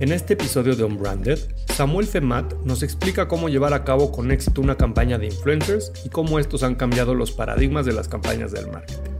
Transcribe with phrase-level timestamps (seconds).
[0.00, 1.40] En este episodio de Unbranded,
[1.74, 6.08] Samuel Femat nos explica cómo llevar a cabo con éxito una campaña de influencers y
[6.08, 9.17] cómo estos han cambiado los paradigmas de las campañas del marketing.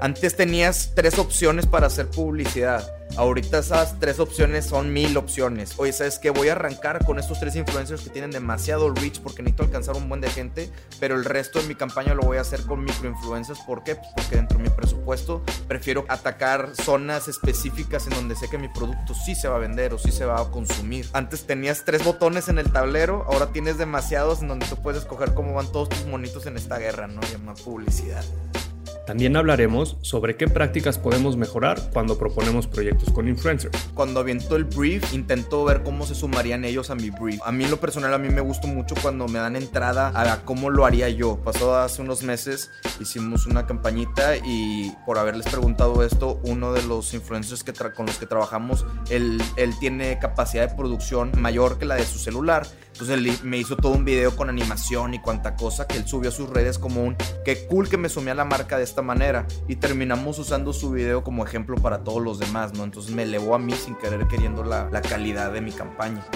[0.00, 2.94] Antes tenías tres opciones para hacer publicidad.
[3.16, 5.72] Ahorita esas tres opciones son mil opciones.
[5.76, 6.30] Oye, ¿sabes qué?
[6.30, 10.08] Voy a arrancar con estos tres influencers que tienen demasiado reach porque necesito alcanzar un
[10.08, 13.58] buen de gente, pero el resto de mi campaña lo voy a hacer con microinfluencers.
[13.60, 13.96] ¿Por qué?
[13.96, 18.68] Pues porque dentro de mi presupuesto prefiero atacar zonas específicas en donde sé que mi
[18.68, 21.08] producto sí se va a vender o sí se va a consumir.
[21.12, 25.34] Antes tenías tres botones en el tablero, ahora tienes demasiados en donde tú puedes escoger
[25.34, 27.20] cómo van todos tus monitos en esta guerra, ¿no?
[27.22, 28.24] Llama publicidad.
[29.08, 33.88] También hablaremos sobre qué prácticas podemos mejorar cuando proponemos proyectos con influencers.
[33.94, 37.40] Cuando aviento el brief, intento ver cómo se sumarían ellos a mi brief.
[37.42, 40.68] A mí lo personal, a mí me gusta mucho cuando me dan entrada a cómo
[40.68, 41.40] lo haría yo.
[41.42, 47.14] Pasó hace unos meses, hicimos una campañita y por haberles preguntado esto, uno de los
[47.14, 51.94] influencers que con los que trabajamos, él, él tiene capacidad de producción mayor que la
[51.94, 52.66] de su celular.
[53.00, 56.30] Entonces él me hizo todo un video con animación y cuanta cosa que él subió
[56.30, 59.02] a sus redes como un, qué cool que me sumé a la marca de esta
[59.02, 62.82] manera y terminamos usando su video como ejemplo para todos los demás, ¿no?
[62.82, 66.26] Entonces me elevó a mí sin querer queriendo la, la calidad de mi campaña.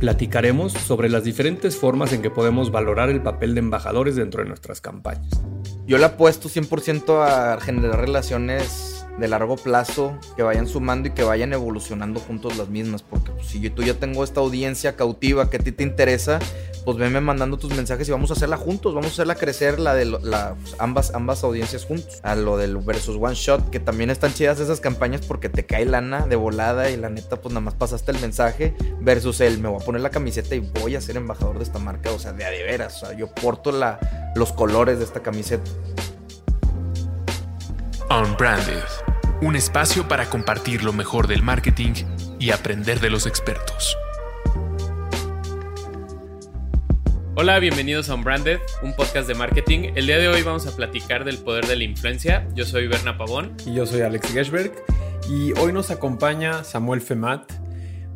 [0.00, 4.48] Platicaremos sobre las diferentes formas en que podemos valorar el papel de embajadores dentro de
[4.48, 5.30] nuestras campañas.
[5.86, 11.22] Yo le apuesto 100% a generar relaciones de largo plazo, que vayan sumando y que
[11.22, 13.02] vayan evolucionando juntos las mismas.
[13.02, 16.38] Porque pues, si yo, tú ya tengo esta audiencia cautiva que a ti te interesa,
[16.84, 19.94] pues venme mandando tus mensajes y vamos a hacerla juntos, vamos a hacerla crecer la
[19.94, 22.20] de la, pues, ambas, ambas audiencias juntos.
[22.22, 25.84] A lo del versus one shot, que también están chidas esas campañas porque te cae
[25.84, 29.68] lana de volada y la neta, pues nada más pasaste el mensaje, versus el me
[29.68, 32.32] voy a poner la camiseta y voy a ser embajador de esta marca, o sea,
[32.32, 35.70] de a de veras, o sea, yo porto la, los colores de esta camiseta.
[38.12, 38.82] Unbranded,
[39.40, 41.92] un espacio para compartir lo mejor del marketing
[42.40, 43.96] y aprender de los expertos.
[47.36, 49.92] Hola, bienvenidos a Unbranded, un podcast de marketing.
[49.94, 52.48] El día de hoy vamos a platicar del poder de la influencia.
[52.52, 53.54] Yo soy Berna Pavón.
[53.64, 54.72] Y yo soy Alex Gershberg.
[55.30, 57.52] Y hoy nos acompaña Samuel Femat.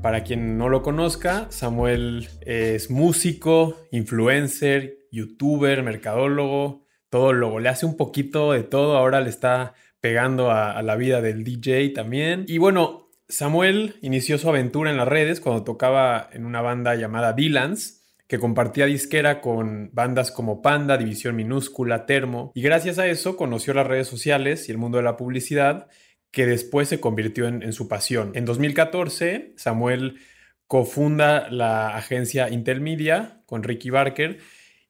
[0.02, 7.86] Para quien no lo conozca, Samuel es músico, influencer, youtuber, mercadólogo, todo lo le hace
[7.86, 8.96] un poquito de todo.
[8.96, 9.74] Ahora le está
[10.04, 12.44] pegando a, la vida del DJ también.
[12.46, 17.32] Y bueno, Samuel inició su aventura en las redes cuando tocaba en una banda llamada
[17.32, 23.38] Dylans que compartía disquera con bandas como Panda, División Minúscula, Termo, y gracias a eso
[23.38, 25.88] conoció las redes sociales y el mundo de la publicidad,
[26.30, 28.32] que después se convirtió en, su pasión.
[28.34, 30.18] En 2014, Samuel
[30.66, 34.40] cofunda la agencia Intermedia con Ricky Barker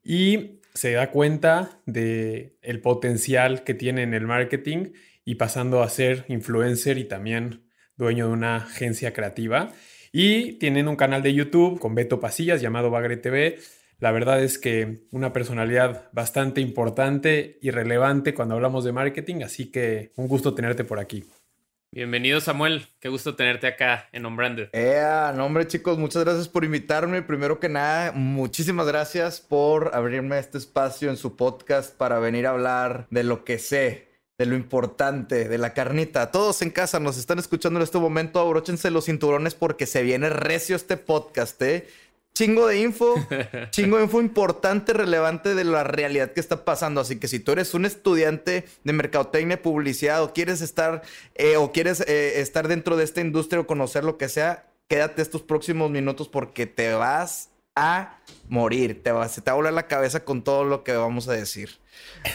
[0.02, 4.92] y se da cuenta de el potencial que tiene en el marketing
[5.24, 7.64] y pasando a ser influencer y también
[7.96, 9.72] dueño de una agencia creativa.
[10.12, 13.58] Y tienen un canal de YouTube con Beto Pasillas llamado Bagre TV.
[13.98, 19.70] La verdad es que una personalidad bastante importante y relevante cuando hablamos de marketing, así
[19.70, 21.24] que un gusto tenerte por aquí.
[21.94, 24.70] Bienvenido Samuel, qué gusto tenerte acá en Unbranded.
[24.72, 27.22] Eh, nombre chicos, muchas gracias por invitarme.
[27.22, 32.50] Primero que nada, muchísimas gracias por abrirme este espacio en su podcast para venir a
[32.50, 36.32] hablar de lo que sé, de lo importante, de la carnita.
[36.32, 40.30] Todos en casa nos están escuchando en este momento, abróchense los cinturones porque se viene
[40.30, 41.86] recio este podcast, ¿eh?
[42.34, 43.14] Chingo de info,
[43.70, 47.00] chingo de info importante, relevante de la realidad que está pasando.
[47.00, 51.02] Así que si tú eres un estudiante de mercadotecnia, publicidad o quieres estar
[51.36, 55.22] eh, o quieres eh, estar dentro de esta industria o conocer lo que sea, quédate
[55.22, 58.18] estos próximos minutos porque te vas a
[58.48, 59.02] morir.
[59.02, 61.32] Te va, se te va a volar la cabeza con todo lo que vamos a
[61.32, 61.70] decir.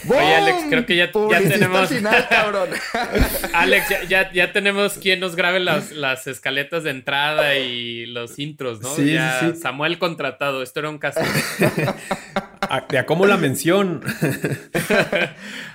[0.07, 1.89] Oye, Alex, creo que ya, tenemos.
[3.53, 8.95] Alex, ya, tenemos quien nos grabe las, las, escaletas de entrada y los intros, ¿no?
[8.95, 9.55] Sí, sí.
[9.59, 10.61] Samuel contratado.
[10.61, 11.19] Esto era un caso.
[12.89, 14.03] ¿De cómo la mención?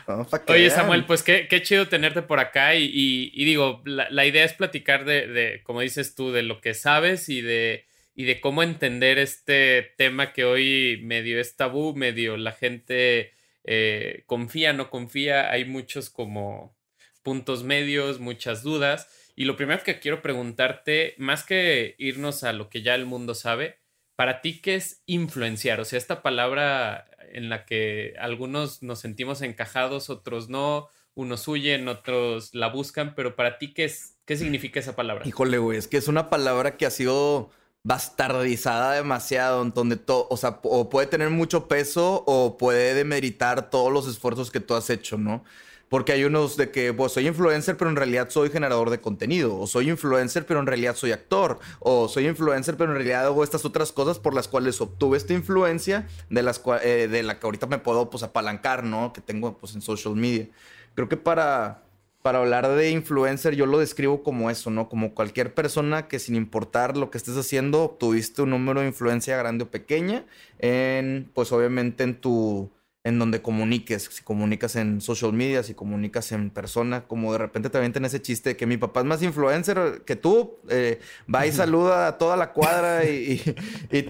[0.46, 2.76] Oye, Samuel, pues qué, qué, chido tenerte por acá.
[2.76, 7.28] Y, digo, la, idea es platicar de, de, como dices tú, de lo que sabes
[7.28, 12.52] y de y de cómo entender este tema que hoy medio es tabú, medio la
[12.52, 13.32] gente
[13.64, 16.76] eh, confía, no confía, hay muchos como
[17.22, 19.08] puntos medios, muchas dudas.
[19.34, 23.34] Y lo primero que quiero preguntarte, más que irnos a lo que ya el mundo
[23.34, 23.78] sabe,
[24.14, 25.80] para ti, ¿qué es influenciar?
[25.80, 31.88] O sea, esta palabra en la que algunos nos sentimos encajados, otros no, unos huyen,
[31.88, 35.26] otros la buscan, pero para ti, ¿qué, es, qué significa esa palabra?
[35.26, 37.50] Híjole, güey, es que es una palabra que ha sido
[37.84, 43.70] bastardizada demasiado, en donde todo, o sea, o puede tener mucho peso o puede demeritar
[43.70, 45.44] todos los esfuerzos que tú has hecho, ¿no?
[45.90, 49.56] Porque hay unos de que, pues, soy influencer, pero en realidad soy generador de contenido.
[49.60, 51.60] O soy influencer, pero en realidad soy actor.
[51.78, 55.34] O soy influencer, pero en realidad hago estas otras cosas por las cuales obtuve esta
[55.34, 59.12] influencia de, las eh, de la que ahorita me puedo, pues, apalancar, ¿no?
[59.12, 60.48] Que tengo, pues, en social media.
[60.94, 61.83] Creo que para
[62.24, 64.88] para hablar de influencer, yo lo describo como eso, ¿no?
[64.88, 69.36] Como cualquier persona que sin importar lo que estés haciendo, obtuviste un número de influencia
[69.36, 70.24] grande o pequeña
[70.58, 72.70] en, pues obviamente en tu,
[73.04, 77.68] en donde comuniques, si comunicas en social media, si comunicas en persona, como de repente
[77.68, 81.00] también tenés ese chiste de que mi papá es más influencer que tú, eh,
[81.32, 83.38] va y saluda a toda la cuadra y,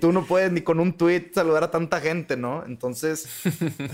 [0.00, 2.64] tú no puedes ni con un tweet saludar a tanta gente, ¿no?
[2.66, 3.28] Entonces,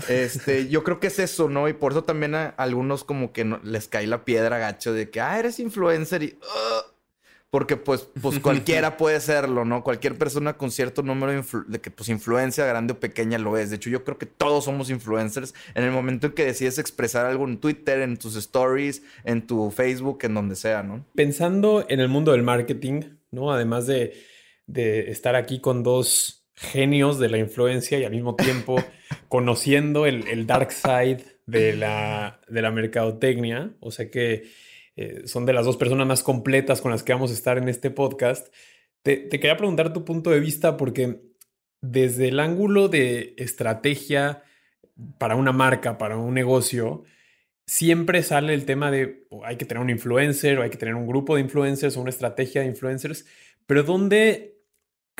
[0.07, 1.67] este, yo creo que es eso, ¿no?
[1.67, 5.19] Y por eso también a algunos como que les cae la piedra gacho de que,
[5.19, 6.37] ah, eres influencer y
[7.51, 9.83] porque pues, pues cualquiera puede serlo, ¿no?
[9.83, 13.69] Cualquier persona con cierto número de, que pues influencia grande o pequeña lo es.
[13.69, 17.25] De hecho, yo creo que todos somos influencers en el momento en que decides expresar
[17.27, 21.05] algo en Twitter, en tus stories, en tu Facebook, en donde sea, ¿no?
[21.13, 23.51] Pensando en el mundo del marketing, ¿no?
[23.51, 24.13] Además de,
[24.73, 28.81] estar aquí con dos genios de la influencia y al mismo tiempo
[29.27, 34.45] conociendo el, dark side de la, de la mercadotecnia, o sea que
[34.95, 37.69] eh, son de las dos personas más completas con las que vamos a estar en
[37.69, 38.53] este podcast.
[39.03, 41.21] Te, quería preguntar tu punto de vista porque
[41.81, 44.43] desde el ángulo de estrategia
[45.17, 47.03] para una marca, para un negocio,
[47.65, 51.07] siempre sale el tema de hay que tener un influencer o hay que tener un
[51.07, 53.25] grupo de influencers o una estrategia de influencers,
[53.65, 54.50] pero ¿dónde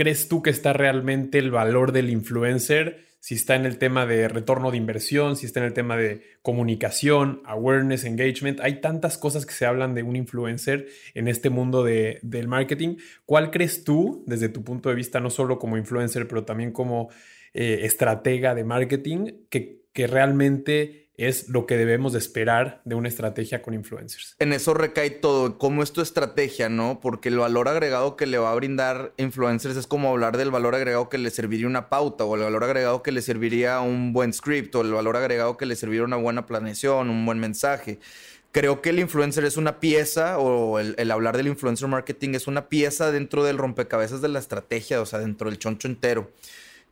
[0.01, 3.05] crees tú que está realmente el valor del influencer?
[3.19, 6.23] si está en el tema de retorno de inversión, si está en el tema de
[6.41, 8.59] comunicación, awareness, engagement.
[8.61, 12.95] Hay tantas cosas que se hablan de un influencer en este mundo de, del marketing.
[13.27, 17.09] ¿Cuál crees tú, desde tu punto de vista, no solo como influencer, pero también como
[17.53, 23.09] eh, estratega de marketing, que, que realmente es lo que debemos de esperar de una
[23.09, 24.35] estrategia con influencers.
[24.39, 26.99] En eso recae todo, cómo es tu estrategia, ¿no?
[26.99, 30.73] Porque el valor agregado que le va a brindar influencers es como hablar del valor
[30.73, 34.33] agregado que le serviría una pauta, o el valor agregado que le serviría un buen
[34.33, 37.99] script, o el valor agregado que le serviría una buena planeación, un buen mensaje.
[38.51, 42.47] Creo que el influencer es una pieza, o el, el hablar del influencer marketing es
[42.47, 46.31] una pieza dentro del rompecabezas de la estrategia, o sea, dentro del choncho entero.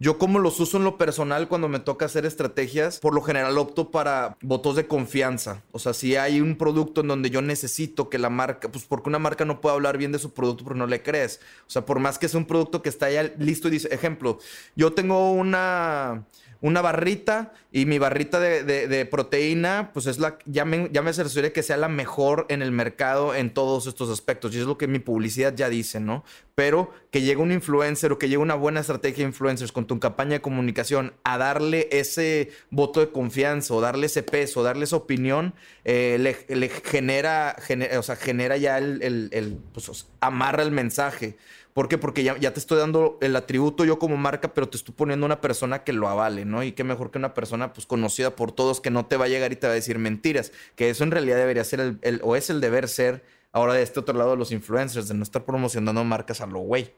[0.01, 3.57] Yo como los uso en lo personal cuando me toca hacer estrategias, por lo general
[3.57, 5.61] opto para votos de confianza.
[5.73, 9.09] O sea, si hay un producto en donde yo necesito que la marca, pues porque
[9.09, 11.41] una marca no puede hablar bien de su producto porque no le crees.
[11.67, 14.39] O sea, por más que sea un producto que está ya listo y dice, ejemplo,
[14.73, 16.23] yo tengo una
[16.61, 21.11] una barrita y mi barrita de, proteína, pues es la, ya me, ya me
[21.53, 24.53] que sea la mejor en el mercado en todos estos aspectos.
[24.53, 26.23] Y es lo que mi publicidad ya dice, ¿no?
[26.55, 29.99] Pero que llegue un influencer o que llegue una buena estrategia de influencers con tu
[29.99, 34.97] campaña de comunicación a darle ese voto de confianza o darle ese peso, darle esa
[34.97, 35.53] opinión,
[35.85, 37.55] eh, le, genera,
[37.97, 41.37] o sea, genera ya el, el, pues, amarra el mensaje.
[41.79, 41.97] ¿Por qué?
[41.97, 45.39] Porque ya, te estoy dando el atributo yo como marca, pero te estoy poniendo una
[45.39, 46.61] persona que lo avale, ¿no?
[46.61, 49.27] Y qué mejor que una persona pues conocida por todos que no te va a
[49.29, 52.35] llegar y te va a decir mentiras, que eso en realidad debería ser el, o
[52.35, 53.23] es el deber ser
[53.53, 56.59] ahora de este otro lado de los influencers, de no estar promocionando marcas a lo
[56.59, 56.91] güey.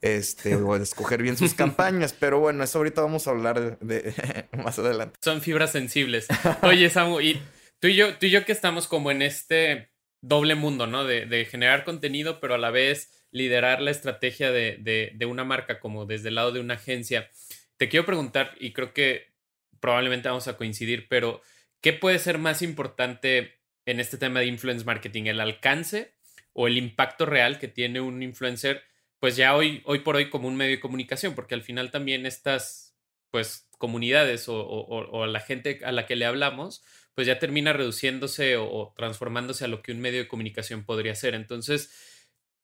[0.00, 4.46] Este, o de escoger bien sus campañas, pero bueno, eso ahorita vamos a hablar de,
[4.62, 5.18] más adelante.
[5.20, 6.28] Son fibras sensibles.
[6.62, 7.42] Oye, Samu, y
[7.80, 9.90] tú y yo, tú y yo que estamos como en este
[10.20, 11.04] doble mundo, ¿no?
[11.04, 16.06] De, de generar contenido, pero a la vez liderar la estrategia de, una marca como
[16.06, 17.30] desde el lado de una agencia.
[17.76, 19.32] Te quiero preguntar, y creo que
[19.80, 21.40] probablemente vamos a coincidir, pero
[21.80, 25.24] ¿qué puede ser más importante en este tema de influence marketing?
[25.24, 26.14] ¿El alcance
[26.52, 28.82] o el impacto real que tiene un influencer?
[29.18, 32.26] Pues ya hoy, hoy por hoy como un medio de comunicación, porque al final también
[32.26, 32.96] estas
[33.30, 36.82] pues comunidades o, la gente a la que le hablamos,
[37.20, 41.34] pues ya termina reduciéndose o, transformándose a lo que un medio de comunicación podría ser.
[41.34, 41.92] Entonces,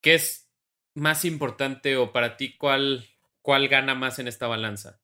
[0.01, 0.49] ¿qué es
[0.95, 3.05] más importante o para ti cuál,
[3.43, 5.03] cuál gana más en esta balanza?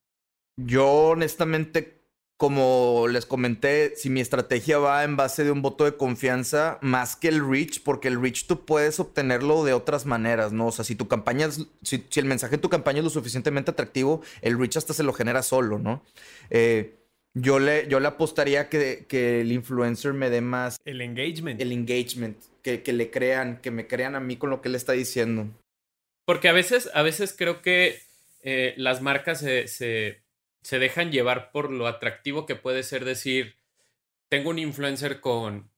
[0.57, 2.03] Yo honestamente,
[2.39, 7.15] como les comenté, si mi estrategia va en base de un voto de confianza, más
[7.15, 10.69] que el reach, porque el reach tú puedes obtenerlo de otras maneras, ¿no?
[10.69, 11.51] O sea, si tu campaña,
[11.83, 15.13] si, el mensaje de tu campaña es lo suficientemente atractivo, el reach hasta se lo
[15.13, 16.03] genera solo, ¿no?
[16.49, 17.02] Eh,
[17.35, 20.77] yo le, yo le apostaría que, que, el influencer me dé más...
[20.85, 21.61] El engagement.
[21.61, 22.37] El engagement.
[22.63, 25.49] Que, que le crean, que me crean a mí con lo que él está diciendo.
[26.25, 28.01] Porque a veces, a veces creo que
[28.43, 33.57] eh, las marcas se, se, dejan llevar por lo atractivo que puede ser decir,
[34.29, 35.71] tengo un influencer con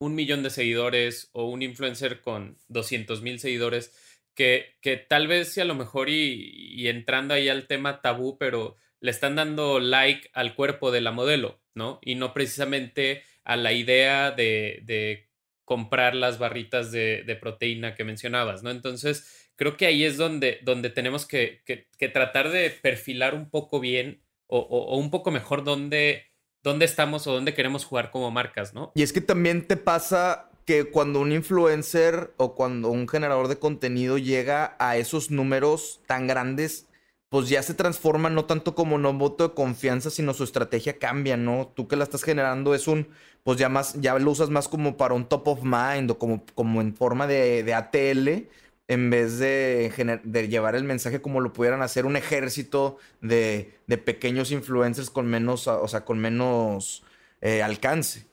[0.00, 3.92] un millón de seguidores o un influencer con 200 mil seguidores
[4.34, 8.76] que, que tal vez si a lo mejor y, entrando ahí al tema tabú, pero
[9.00, 11.98] le están dando like al cuerpo de la modelo, ¿no?
[12.02, 15.28] Y no precisamente a la idea de, de
[15.64, 18.70] comprar las barritas de, de, proteína que mencionabas, ¿no?
[18.70, 23.80] Entonces, creo que ahí es donde, donde tenemos que, que, tratar de perfilar un poco
[23.80, 26.24] bien o, o, un poco mejor dónde,
[26.62, 28.92] dónde estamos o dónde queremos jugar como marcas, ¿no?
[28.94, 33.58] Y es que también te pasa que cuando un influencer o cuando un generador de
[33.58, 36.87] contenido llega a esos números tan grandes,
[37.28, 41.36] pues ya se transforma no tanto como un voto de confianza, sino su estrategia cambia,
[41.36, 41.72] ¿no?
[41.74, 43.08] Tú que la estás generando es un,
[43.44, 46.44] pues ya más, ya lo usas más como para un top of mind o como,
[46.54, 48.48] como en forma de, de ATL,
[48.88, 53.98] en vez de, de, llevar el mensaje como lo pudieran hacer un ejército de, de
[53.98, 57.04] pequeños influencers con menos, o sea, con menos
[57.42, 58.26] eh, alcance.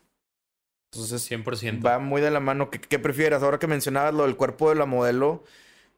[0.94, 1.86] Entonces, 100%.
[1.86, 2.70] Va muy de la mano.
[2.70, 3.44] ¿Qué, ¿Qué, prefieres?
[3.44, 5.44] Ahora que mencionabas lo del cuerpo de la modelo,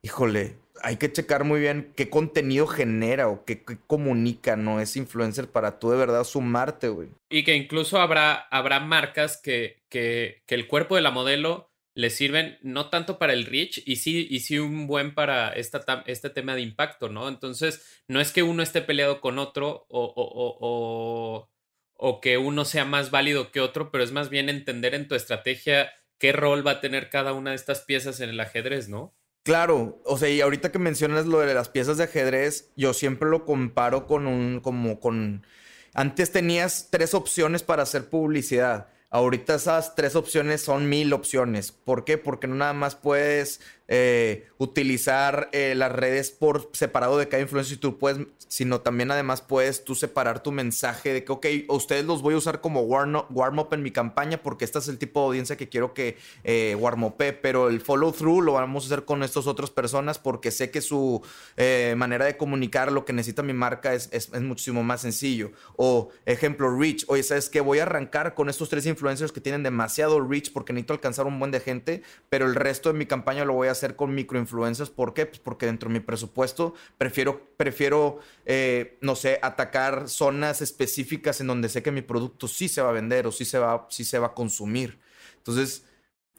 [0.02, 4.80] híjole, hay que checar muy bien qué contenido genera o qué, comunica, ¿no?
[4.80, 7.10] Es influencer para tú de verdad sumarte, güey.
[7.30, 12.10] Y que incluso habrá, habrá marcas que, que, que, el cuerpo de la modelo le
[12.10, 16.56] sirven no tanto para el reach y sí, y sí un buen para este tema
[16.56, 17.28] de impacto, ¿no?
[17.28, 21.50] Entonces, no es que uno esté peleado con otro o, o, o
[21.98, 25.16] o que uno sea más válido que otro, pero es más bien entender en tu
[25.16, 29.16] estrategia qué rol va a tener cada una de estas piezas en el ajedrez, ¿no?
[29.48, 33.30] Claro, o sea, y ahorita que mencionas lo de las piezas de ajedrez, yo siempre
[33.30, 35.48] lo comparo con un, como con,
[35.94, 38.90] antes tenías tres opciones para hacer publicidad.
[39.10, 41.72] Ahorita esas tres opciones son mil opciones.
[41.72, 42.18] ¿Por qué?
[42.18, 47.78] Porque no nada más puedes eh, utilizar eh, las redes por separado de cada influencer
[47.78, 52.06] y tú puedes, sino también además puedes tú separar tu mensaje de que, ok, ustedes
[52.06, 55.20] los voy a usar como warm up, en mi campaña porque este es el tipo
[55.20, 58.88] de audiencia que quiero que eh, warm up, pero el follow through lo vamos a
[58.88, 61.22] hacer con estas otras personas porque sé que su
[61.58, 65.52] eh, manera de comunicar lo que necesita mi marca es, es, muchísimo más sencillo.
[65.76, 67.60] O ejemplo, reach, oye, ¿sabes qué?
[67.62, 71.38] Voy a arrancar con estos tres influencers que tienen demasiado reach porque necesito alcanzar un
[71.40, 74.90] buen de gente, pero el resto de mi campaña lo voy a hacer con microinfluencers.
[74.90, 75.26] ¿Por qué?
[75.26, 81.48] Pues porque dentro de mi presupuesto prefiero, prefiero eh, no sé, atacar zonas específicas en
[81.48, 84.04] donde sé que mi producto sí se va a vender o sí se va, sí
[84.04, 85.00] se va a consumir.
[85.38, 85.86] Entonces,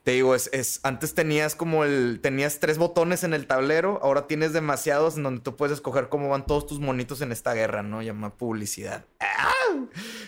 [0.08, 4.26] te digo, es, es, antes tenías como el, tenías tres botones en el tablero, ahora
[4.26, 7.82] tienes demasiados en donde tú puedes escoger cómo van todos tus monitos en esta guerra,
[7.82, 8.00] ¿no?
[8.02, 9.04] Llama publicidad.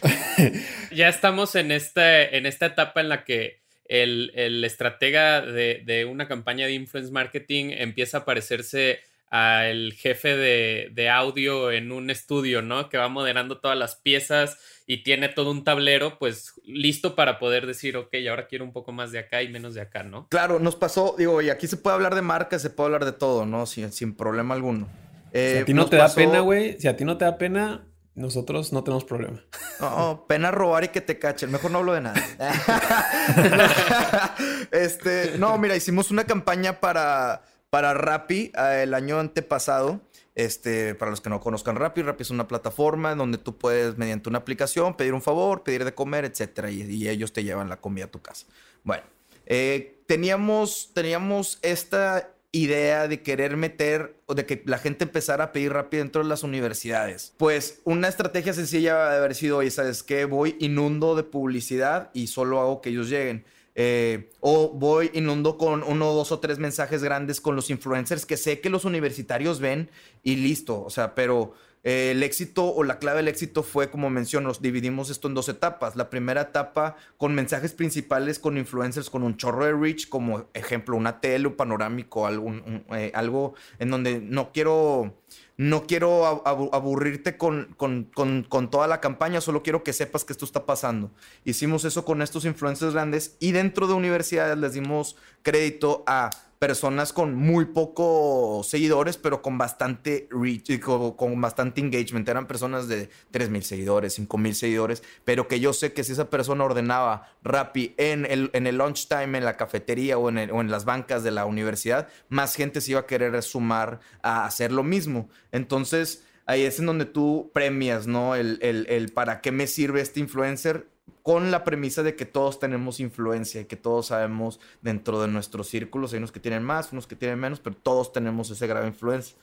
[0.93, 3.60] ya estamos en, este, en esta etapa en la que
[3.91, 11.71] el, estratega de, una campaña de influence marketing empieza a parecerse al jefe de, audio
[11.73, 12.89] en un estudio, ¿no?
[12.89, 17.67] Que va moderando todas las piezas y tiene todo un tablero, pues listo para poder
[17.67, 20.29] decir, ok, ahora quiero un poco más de acá y menos de acá, ¿no?
[20.29, 23.13] Claro, nos pasó, digo, y aquí se puede hablar de marcas, se puede hablar de
[23.13, 23.67] todo, ¿no?
[23.67, 24.89] Sin, sin problema alguno.
[25.33, 27.39] si a eh, ti no te da pena, güey, si a ti no te da
[27.39, 27.87] pena,
[28.21, 29.43] nosotros no tenemos problema.
[29.81, 31.51] No, pena robar y que te cachen.
[31.51, 32.21] Mejor no hablo de nada.
[34.71, 40.01] este, no, mira, hicimos una campaña para, para Rappi eh, el año antepasado.
[40.37, 43.99] Este, para los que no conozcan Rappi, Rappi es una plataforma en donde tú puedes,
[43.99, 47.81] mediante una aplicación, pedir un favor, pedir de comer, etcétera, y, ellos te llevan la
[47.81, 48.47] comida a tu casa.
[48.85, 49.03] Bueno,
[49.47, 55.53] eh, teníamos, teníamos esta idea de querer meter o de que la gente empezara a
[55.53, 57.33] pedir rápido dentro de las universidades.
[57.37, 60.25] Pues una estrategia sencilla de haber sido, oye, ¿sabes qué?
[60.25, 63.45] Voy inundo de publicidad y solo hago que ellos lleguen.
[63.75, 68.37] Eh, o voy inundo con uno, dos o tres mensajes grandes con los influencers que
[68.37, 69.91] sé que los universitarios ven
[70.23, 70.83] y listo.
[70.83, 75.09] O sea, pero eh, el éxito o la clave del éxito fue, como menciono, dividimos
[75.09, 75.97] esto en dos etapas.
[75.97, 80.97] La primera etapa con mensajes principales, con influencers, con un chorro de reach, como ejemplo,
[80.97, 82.53] una tele, un panorámico, algo,
[82.91, 85.15] eh, algo en donde no quiero,
[85.61, 90.47] no quiero aburrirte con, con, con, toda la campaña, solo quiero que sepas que esto
[90.47, 91.11] está pasando.
[91.45, 97.15] Hicimos eso con estos influencers grandes y dentro de universidades les dimos crédito a personas
[97.15, 102.29] con muy pocos seguidores, pero con bastante reach, con, con bastante engagement.
[102.29, 106.13] Eran personas de 3 mil seguidores, 5 mil seguidores, pero que yo sé que si
[106.13, 110.61] esa persona ordenaba Rappi en el, en el lunchtime, en la cafetería o en, o
[110.61, 114.71] en las bancas de la universidad, más gente se iba a querer sumar a hacer
[114.71, 115.31] lo mismo.
[115.53, 118.35] Entonces, ahí es en donde tú premias, ¿no?
[118.35, 120.89] El, el, el para qué me sirve este influencer
[121.23, 125.69] con la premisa de que todos tenemos influencia y que todos sabemos dentro de nuestros
[125.69, 128.89] círculos, hay unos que tienen más, unos que tienen menos, pero todos tenemos ese grave
[128.89, 129.37] influencia.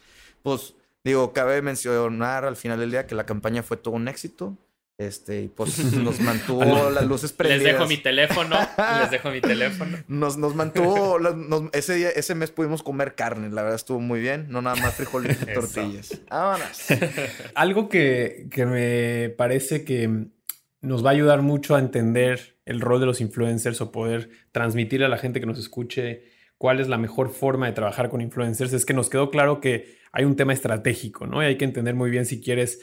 [0.44, 4.58] Pues digo, cabe mencionar al final del día que la campaña fue todo un éxito.
[5.00, 7.64] Este, y pues nos mantuvo las luces prendidas.
[7.64, 8.58] Les dejo mi teléfono.
[9.02, 9.98] les dejo mi teléfono.
[10.08, 11.20] Nos, nos mantuvo.
[11.72, 13.50] ese día, ese mes pudimos comer carne.
[13.50, 14.48] La verdad estuvo muy bien.
[14.50, 16.20] No nada más frijoles y tortillas.
[16.30, 16.88] Vámonos.
[17.54, 20.30] Algo que, que me parece que
[20.82, 25.04] nos va a ayudar mucho a entender el rol de los influencers o poder transmitir
[25.04, 26.24] a la gente que nos escuche
[26.58, 29.98] cuál es la mejor forma de trabajar con influencers, es que nos quedó claro que
[30.12, 31.42] hay un tema estratégico, ¿no?
[31.44, 32.82] Y hay que entender muy bien si quieres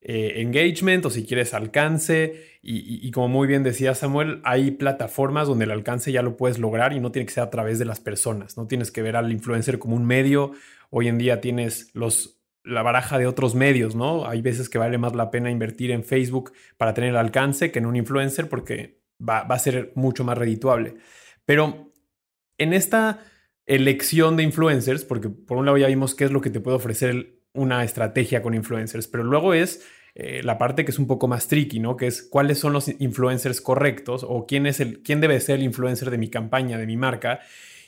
[0.00, 2.58] eh, engagement o si quieres alcance.
[2.62, 6.92] Y, como muy bien decía Samuel, hay plataformas donde el alcance ya lo puedes lograr
[6.92, 8.56] y no tiene que ser a través de las personas.
[8.56, 10.52] No tienes que ver al influencer como un medio.
[10.90, 12.35] Hoy en día tienes los,
[12.66, 14.26] la baraja de otros medios, ¿no?
[14.26, 17.86] Hay veces que vale más la pena invertir en Facebook para tener alcance que en
[17.86, 20.96] un influencer porque va, va a ser mucho más redituable.
[21.44, 21.92] Pero
[22.58, 23.20] en esta
[23.66, 26.76] elección de influencers, porque por un lado ya vimos qué es lo que te puede
[26.76, 31.28] ofrecer una estrategia con influencers, pero luego es eh, la parte que es un poco
[31.28, 31.96] más tricky, ¿no?
[31.96, 35.64] Que es cuáles son los influencers correctos o quién es el, quién debe ser el
[35.64, 37.40] influencer de mi campaña, de mi marca.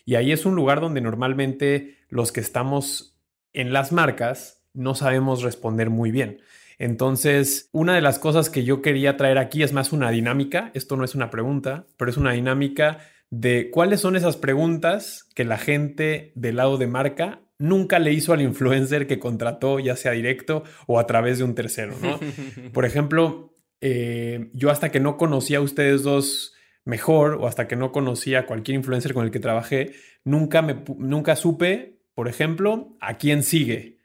[0.05, 3.19] Y ahí es un lugar donde normalmente los que estamos
[3.53, 6.41] en las marcas no sabemos responder muy bien.
[6.79, 10.71] Entonces, una de las cosas que yo quería traer aquí es más una dinámica.
[10.75, 12.99] Esto no es una pregunta, pero es una dinámica
[13.31, 18.33] de cuáles son esas preguntas que la gente del lado de marca nunca le hizo
[18.33, 22.21] al influencer que contrató, ya sea directo o a través de un tercero, ¿no?
[22.73, 27.77] Por ejemplo, eh, yo hasta que no conocía a ustedes dos mejor o hasta que
[27.77, 29.93] no conocía a cualquier influencer con el que trabajé,
[30.25, 33.98] nunca, me, nunca supe, por ejemplo, a quién sigue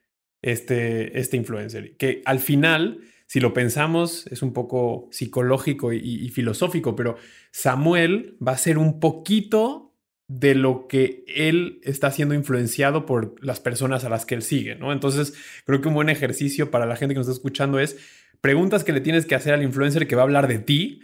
[0.43, 1.97] este, este influencer.
[1.97, 7.17] Que al final, si lo pensamos, es un poco psicológico y filosófico, pero
[7.51, 9.93] Samuel va a ser un poquito
[10.27, 14.75] de lo que él está siendo influenciado por las personas a las que él sigue,
[14.75, 14.91] ¿no?
[14.91, 15.33] Entonces,
[15.65, 17.97] creo que un buen ejercicio para la gente que nos está escuchando es
[18.41, 21.01] preguntas que le tienes que hacer al influencer que va a hablar de ti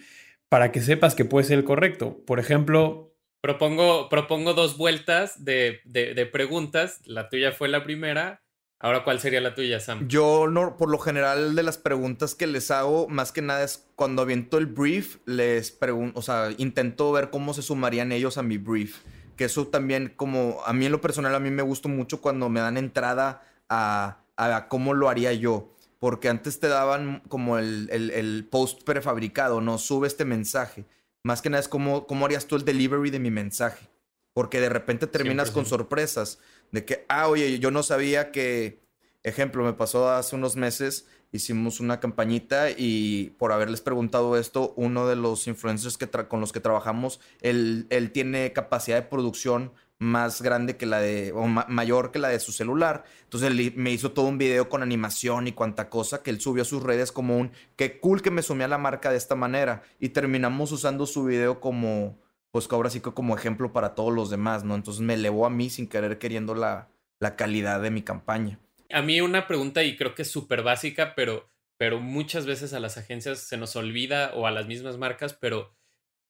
[0.50, 2.24] para que sepas que puede ser el correcto.
[2.26, 3.14] Por ejemplo...
[3.42, 7.02] Propongo, propongo dos vueltas de, de preguntas.
[7.06, 8.42] La tuya fue la primera.
[8.82, 10.08] Ahora, ¿cuál sería la tuya, Sam?
[10.08, 13.86] Yo, no, por lo general, de las preguntas que les hago, más que nada es
[13.96, 18.44] cuando aviento el brief, les pregunto, o sea, intento ver cómo se sumarían ellos a
[18.44, 19.00] mi brief.
[19.36, 22.48] Que eso también, como a mí en lo personal, a mí me gusta mucho cuando
[22.48, 25.74] me dan entrada a, a cómo lo haría yo.
[26.00, 29.78] Porque antes te daban como el, el, post prefabricado, ¿no?
[29.78, 30.86] Sube este mensaje.
[31.24, 33.90] Más que nada es cómo, cómo harías tú el delivery de mi mensaje.
[34.34, 36.40] Porque de repente terminas con sorpresas
[36.72, 38.82] de que, ah, oye, yo no sabía que,
[39.24, 45.08] ejemplo, me pasó hace unos meses, hicimos una campañita y por haberles preguntado esto, uno
[45.08, 50.42] de los influencers que con los que trabajamos, él, él, tiene capacidad de producción más
[50.42, 53.04] grande que la de, o mayor que la de su celular.
[53.24, 56.64] Entonces él me hizo todo un video con animación y cuanta cosa que él subió
[56.64, 59.36] a sus redes como un, qué cool que me sumé a la marca de esta
[59.36, 59.84] manera.
[60.00, 62.18] Y terminamos usando su video como
[62.52, 64.76] pues ahora sí como ejemplo para todos los demás, ¿no?
[64.76, 68.60] Entonces me elevó a mí sin querer queriendo la, la calidad de mi campaña.
[68.92, 72.80] A mí una pregunta y creo que es súper básica, pero, pero muchas veces a
[72.80, 75.76] las agencias se nos olvida o a las mismas marcas, pero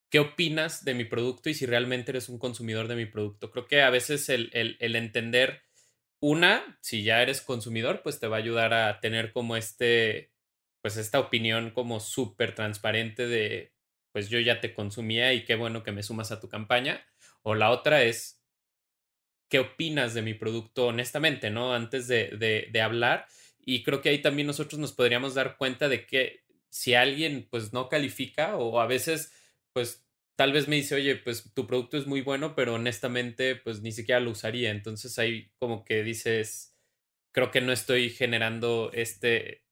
[0.09, 3.49] ¿qué opinas de mi producto y si realmente eres un consumidor de mi producto?
[3.51, 5.61] Creo que a veces el, el, el entender,
[6.19, 10.33] una, si ya eres consumidor, pues te va a ayudar a tener como este,
[10.81, 13.71] pues esta opinión como súper transparente de
[14.11, 17.05] pues yo ya te consumía y qué bueno que me sumas a tu campaña.
[17.43, 18.41] O la otra es,
[19.49, 21.73] ¿qué opinas de mi producto honestamente, no?
[21.73, 23.27] Antes de, de, hablar.
[23.59, 27.73] Y creo que ahí también nosotros nos podríamos dar cuenta de que si alguien pues
[27.73, 29.33] no califica o a veces
[29.73, 33.81] pues tal vez me dice, oye, pues tu producto es muy bueno, pero honestamente pues
[33.81, 34.71] ni siquiera lo usaría.
[34.71, 36.77] Entonces ahí como que dices,
[37.31, 39.63] creo que no estoy generando este,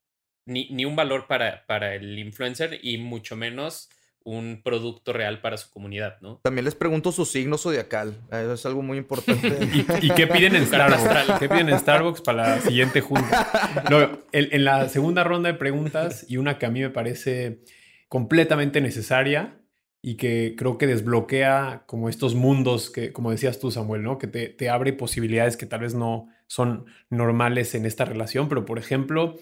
[0.45, 3.89] ni, ni un valor para, para el influencer y mucho menos
[4.27, 6.41] un producto real para su comunidad, ¿no?
[6.43, 8.19] También les pregunto su signo zodiacal.
[8.29, 9.47] Eso es algo muy importante.
[10.01, 11.39] ¿Y, qué piden en Starbucks?
[11.39, 13.47] ¿Qué piden en Starbucks para la siguiente junta?
[14.33, 17.61] en, la segunda ronda de preguntas, y una que a mí me parece
[18.09, 19.61] completamente necesaria
[20.01, 24.17] y que creo que desbloquea como estos mundos que, como decías tú, Samuel, ¿no?
[24.17, 28.65] Que te, te abre posibilidades que tal vez no son normales en esta relación, pero
[28.65, 29.37] por ejemplo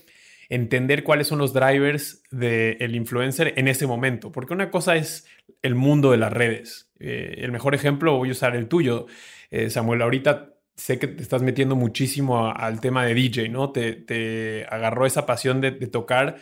[0.50, 4.32] entender cuáles son los drivers del influencer en ese momento.
[4.32, 5.28] Porque una cosa es
[5.62, 6.92] el mundo de las redes.
[7.00, 9.08] Eh, el mejor ejemplo, voy a usar el tuyo,
[9.52, 10.02] eh, Samuel.
[10.02, 13.72] Ahorita sé que te estás metiendo muchísimo al tema de DJ, ¿no?
[13.72, 16.38] Te, agarró esa pasión de, de tocar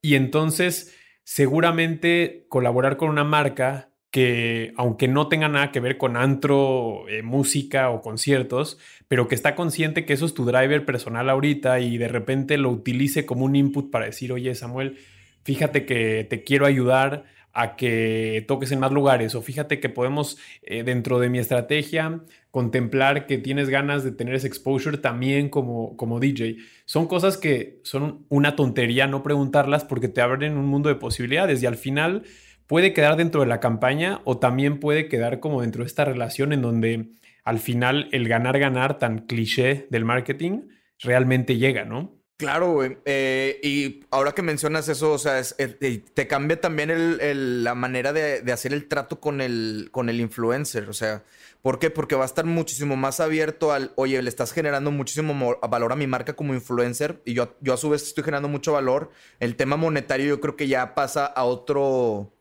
[0.00, 6.16] y entonces seguramente colaborar con una marca que aunque no tenga nada que ver con
[6.16, 11.28] antro, eh, música o conciertos, pero que está consciente que eso es tu driver personal
[11.28, 14.98] ahorita y de repente lo utilice como un input para decir, oye Samuel,
[15.44, 20.38] fíjate que te quiero ayudar a que toques en más lugares o fíjate que podemos
[20.62, 25.96] eh, dentro de mi estrategia contemplar que tienes ganas de tener ese exposure también como,
[25.96, 26.56] como DJ.
[26.84, 31.62] Son cosas que son una tontería no preguntarlas porque te abren un mundo de posibilidades
[31.62, 32.22] y al final
[32.68, 36.52] puede quedar dentro de la campaña o también puede quedar como dentro de esta relación
[36.52, 37.08] en donde
[37.42, 40.68] al final el ganar-ganar tan cliché del marketing
[41.00, 42.18] realmente llega, ¿no?
[42.36, 42.98] Claro, güey.
[43.04, 48.52] Eh, y ahora que mencionas eso, o sea, eh, te cambia también la manera de,
[48.52, 50.88] hacer el trato con el, con el influencer.
[50.88, 51.24] O sea,
[51.62, 51.90] ¿por qué?
[51.90, 55.96] Porque va a estar muchísimo más abierto al, oye, le estás generando muchísimo valor a
[55.96, 59.10] mi marca como influencer y yo, yo a su vez estoy generando mucho valor.
[59.40, 62.37] El tema monetario yo creo que ya pasa a otro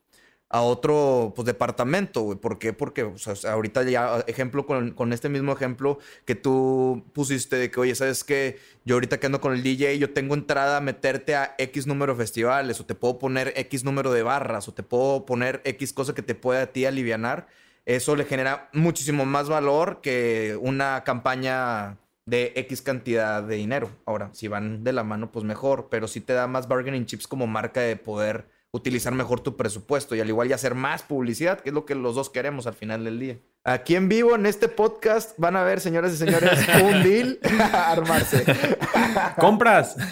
[0.49, 2.37] a otro pues, departamento, güey.
[2.37, 2.73] ¿Por qué?
[2.73, 3.11] Porque
[3.47, 8.23] ahorita ya, ejemplo, con, con, este mismo ejemplo que tú pusiste de que, oye, ¿sabes
[8.23, 8.59] qué?
[8.85, 12.13] Yo ahorita que ando con el DJ, yo tengo entrada a meterte a X número
[12.13, 15.93] de festivales, o te puedo poner X número de barras, o te puedo poner X
[15.93, 17.47] cosa que te pueda a ti alivianar.
[17.85, 23.89] Eso le genera muchísimo más valor que una campaña de X cantidad de dinero.
[24.05, 27.27] Ahora, si van de la mano, pues mejor, pero sí te da más bargaining chips
[27.27, 31.59] como marca de poder utilizar mejor tu presupuesto y al igual y hacer más publicidad,
[31.59, 33.39] que es lo que los dos queremos al final del día.
[33.63, 37.39] Aquí en vivo, en este podcast, van a ver, señoras y señores, un deal
[37.73, 38.43] armarse.
[39.37, 39.95] ¡Compras!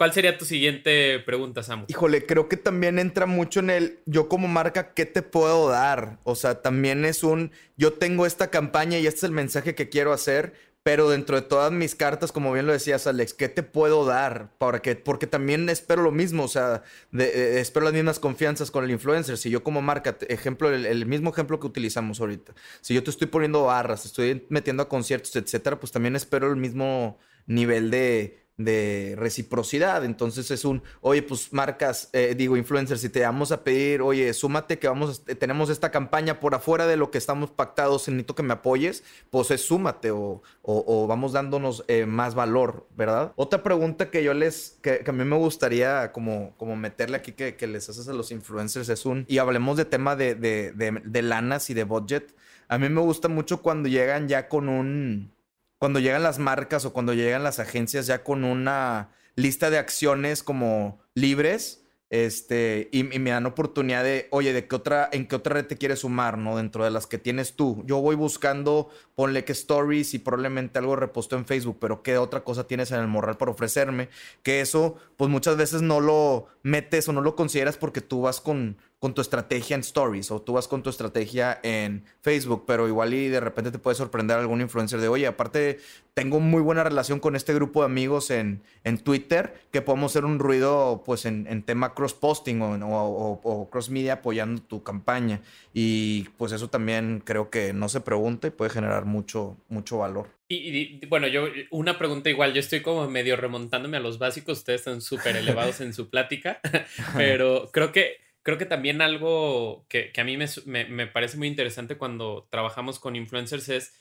[0.00, 1.84] ¿Cuál sería tu siguiente pregunta, Samu?
[1.88, 6.18] Híjole, creo que también entra mucho en el yo como marca, ¿qué te puedo dar?
[6.24, 9.90] O sea, también es un yo tengo esta campaña y este es el mensaje que
[9.90, 13.62] quiero hacer, pero dentro de todas mis cartas, como bien lo decías, Alex, ¿qué te
[13.62, 14.50] puedo dar?
[14.56, 18.90] Para que, porque también espero lo mismo, o sea, espero las mismas confianzas con el
[18.90, 19.36] influencer.
[19.36, 23.26] Si yo como marca, ejemplo, el, mismo ejemplo que utilizamos ahorita, si yo te estoy
[23.26, 29.14] poniendo barras, estoy metiendo a conciertos, etcétera, pues también espero el mismo nivel de, de
[29.16, 30.04] reciprocidad.
[30.04, 34.32] Entonces es un, oye, pues marcas, eh, digo, influencers, si te vamos a pedir, oye,
[34.34, 38.42] súmate que vamos, tenemos esta campaña por afuera de lo que estamos pactados, necesito que
[38.42, 43.32] me apoyes, pues es súmate o, o, vamos dándonos eh, más valor, ¿verdad?
[43.36, 47.56] Otra pregunta que yo les, que, a mí me gustaría como, como meterle aquí que,
[47.56, 51.00] que, les haces a los influencers es un, y hablemos de tema de, de, de,
[51.04, 52.34] de lanas y de budget.
[52.68, 55.32] A mí me gusta mucho cuando llegan ya con un
[55.80, 60.42] cuando llegan las marcas o cuando llegan las agencias ya con una lista de acciones
[60.42, 65.54] como libres, este, y, me dan oportunidad de, oye, ¿de qué otra, en qué otra
[65.54, 66.58] red te quieres sumar, no?
[66.58, 67.82] Dentro de las que tienes tú.
[67.86, 72.44] Yo voy buscando, ponle que stories y probablemente algo reposto en Facebook, pero ¿qué otra
[72.44, 74.10] cosa tienes en el morral para ofrecerme?
[74.42, 78.42] Que eso, pues muchas veces no lo metes o no lo consideras porque tú vas
[78.42, 82.86] con, con tu estrategia en stories o tú vas con tu estrategia en Facebook, pero
[82.86, 85.78] igual y de repente te puede sorprender algún influencer de, oye, aparte
[86.12, 90.26] tengo muy buena relación con este grupo de amigos en, en Twitter, que podemos hacer
[90.26, 95.40] un ruido pues en, en tema cross-posting o, o, cross-media apoyando tu campaña.
[95.72, 100.28] Y pues eso también creo que no se pregunta y puede generar mucho, mucho valor.
[100.46, 104.82] Y, bueno, yo una pregunta igual, yo estoy como medio remontándome a los básicos, ustedes
[104.82, 106.60] están súper elevados en su plática,
[107.16, 112.48] pero creo que creo que también algo que, a mí me, parece muy interesante cuando
[112.50, 113.94] trabajamos con influencers es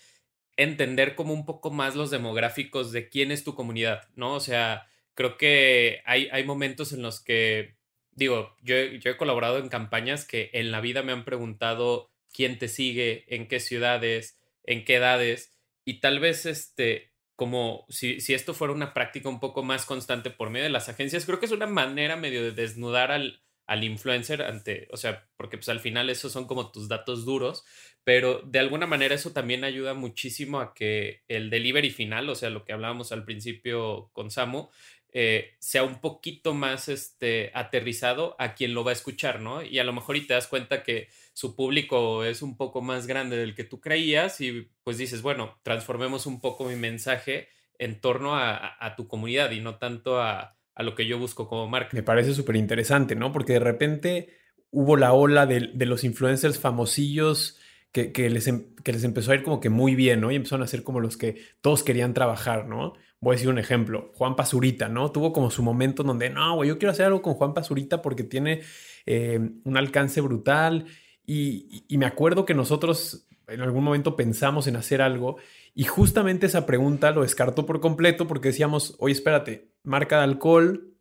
[0.58, 4.34] entender como un poco más los demográficos de quién es tu comunidad, ¿no?
[4.34, 7.76] O sea, creo que hay, hay momentos en los que,
[8.10, 12.58] digo, yo, yo he colaborado en campañas que en la vida me han preguntado quién
[12.58, 15.54] te sigue, en qué ciudades, en qué edades,
[15.86, 20.32] y tal vez este, como si, si, esto fuera una práctica un poco más constante
[20.32, 23.84] por medio de las agencias, creo que es una manera medio de desnudar al, al
[23.84, 27.64] influencer ante, o sea, porque pues al final esos son como tus datos duros,
[28.04, 32.50] pero de alguna manera eso también ayuda muchísimo a que el delivery final, o sea,
[32.50, 34.70] lo que hablábamos al principio con Samu,
[35.12, 39.62] eh, sea un poquito más este, aterrizado a quien lo va a escuchar, ¿no?
[39.62, 43.06] Y a lo mejor y te das cuenta que su público es un poco más
[43.06, 48.02] grande del que tú creías y pues dices, bueno, transformemos un poco mi mensaje en
[48.02, 51.90] torno a tu comunidad y no tanto a, a lo que yo busco como marca.
[51.92, 53.34] Me parece súper interesante, ¿no?
[53.34, 54.30] Porque de repente
[54.72, 57.60] hubo la ola de, los influencers famosillos
[57.92, 60.32] que, les, em, que, les, empezó a ir como que muy bien, ¿no?
[60.32, 62.94] Y empezaron a ser como los que todos querían trabajar, ¿no?
[63.20, 65.12] Voy a decir un ejemplo, Juan Pazurita, ¿no?
[65.12, 68.24] Tuvo como su momento donde, no, güey, yo quiero hacer algo con Juan Pazurita porque
[68.24, 68.62] tiene
[69.06, 70.86] eh, un alcance brutal.
[71.26, 75.38] Y, y me acuerdo que nosotros en algún momento pensamos en hacer algo
[75.74, 80.94] y justamente esa pregunta lo descartó por completo porque decíamos, oye, espérate, marca de alcohol,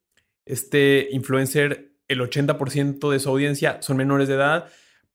[0.45, 4.69] este influencer, el 80% de su audiencia son menores de edad,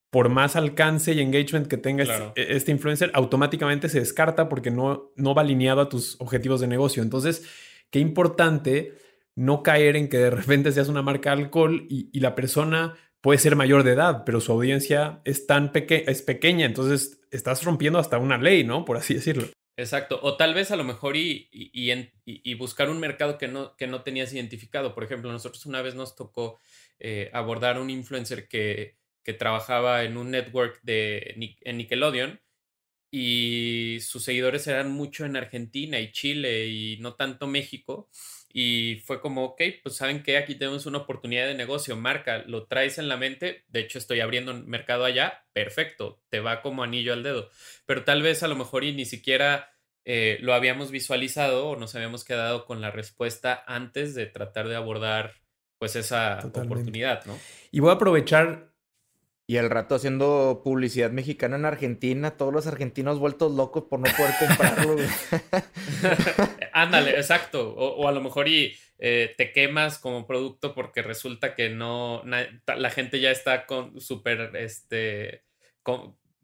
[0.09, 5.11] por más alcance y engagement que tenga este, este influencer, automáticamente se descarta porque no,
[5.15, 7.01] no va alineado a tus objetivos de negocio.
[7.01, 7.49] Entonces,
[7.89, 8.93] qué importante
[9.35, 13.39] no caer en que de repente seas una marca de alcohol y, la persona puede
[13.39, 17.97] ser mayor de edad, pero su audiencia es tan pequeña, es pequeña, entonces estás rompiendo
[17.97, 18.83] hasta una ley, ¿no?
[18.83, 19.47] Por así decirlo.
[19.77, 20.19] Exacto.
[20.21, 24.03] O tal vez a lo mejor y, y, buscar un mercado que no, que no
[24.03, 24.93] tenías identificado.
[24.93, 26.59] Por ejemplo, nosotros una vez nos tocó
[26.99, 32.41] eh, abordar un influencer que, que, trabajaba en un network de, en Nickelodeon
[33.09, 38.09] y sus seguidores eran mucho en Argentina y Chile y no tanto México.
[38.55, 42.67] Y fue como, ok, pues saben que aquí tenemos una oportunidad de negocio, marca, lo
[42.67, 46.83] traes en la mente, de hecho estoy abriendo un mercado allá, perfecto, te va como
[46.83, 47.49] anillo al dedo,
[47.87, 49.73] pero tal vez a lo mejor y ni siquiera
[50.05, 54.75] eh, lo habíamos visualizado o nos habíamos quedado con la respuesta antes de tratar de
[54.75, 55.33] abordar
[55.79, 57.37] pues esa oportunidad, ¿no?
[57.71, 58.72] Y voy a aprovechar
[59.45, 64.09] y al rato haciendo publicidad mexicana en Argentina, todos los argentinos vueltos locos por no
[64.15, 64.95] poder comprarlo.
[66.73, 67.73] Ándale, exacto.
[67.73, 72.89] O, a lo mejor y eh, te quemas como producto porque resulta que no, la
[72.89, 75.43] gente ya está con súper, este,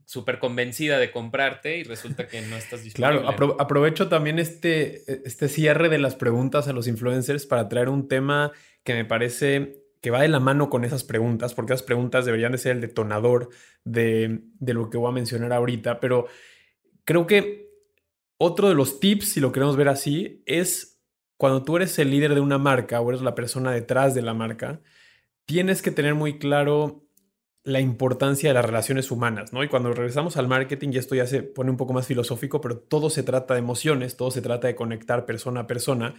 [0.05, 3.21] súper convencida de comprarte y resulta que no estás disponible.
[3.21, 8.09] Claro, aprovecho también este, este cierre de las preguntas a los influencers para traer un
[8.09, 8.51] tema
[8.83, 12.51] que me parece que va de la mano con esas preguntas, porque esas preguntas deberían
[12.51, 13.49] de ser el detonador
[13.83, 16.27] de, lo que voy a mencionar ahorita, pero
[17.03, 17.69] creo que
[18.37, 21.01] otro de los tips, si lo queremos ver así, es
[21.37, 24.33] cuando tú eres el líder de una marca o eres la persona detrás de la
[24.33, 24.81] marca,
[25.45, 27.05] tienes que tener muy claro
[27.63, 29.63] la importancia de las relaciones humanas, ¿no?
[29.63, 32.77] Y cuando regresamos al marketing, y esto ya se pone un poco más filosófico, pero
[32.77, 36.15] todo se trata de emociones, todo se trata de conectar persona a persona.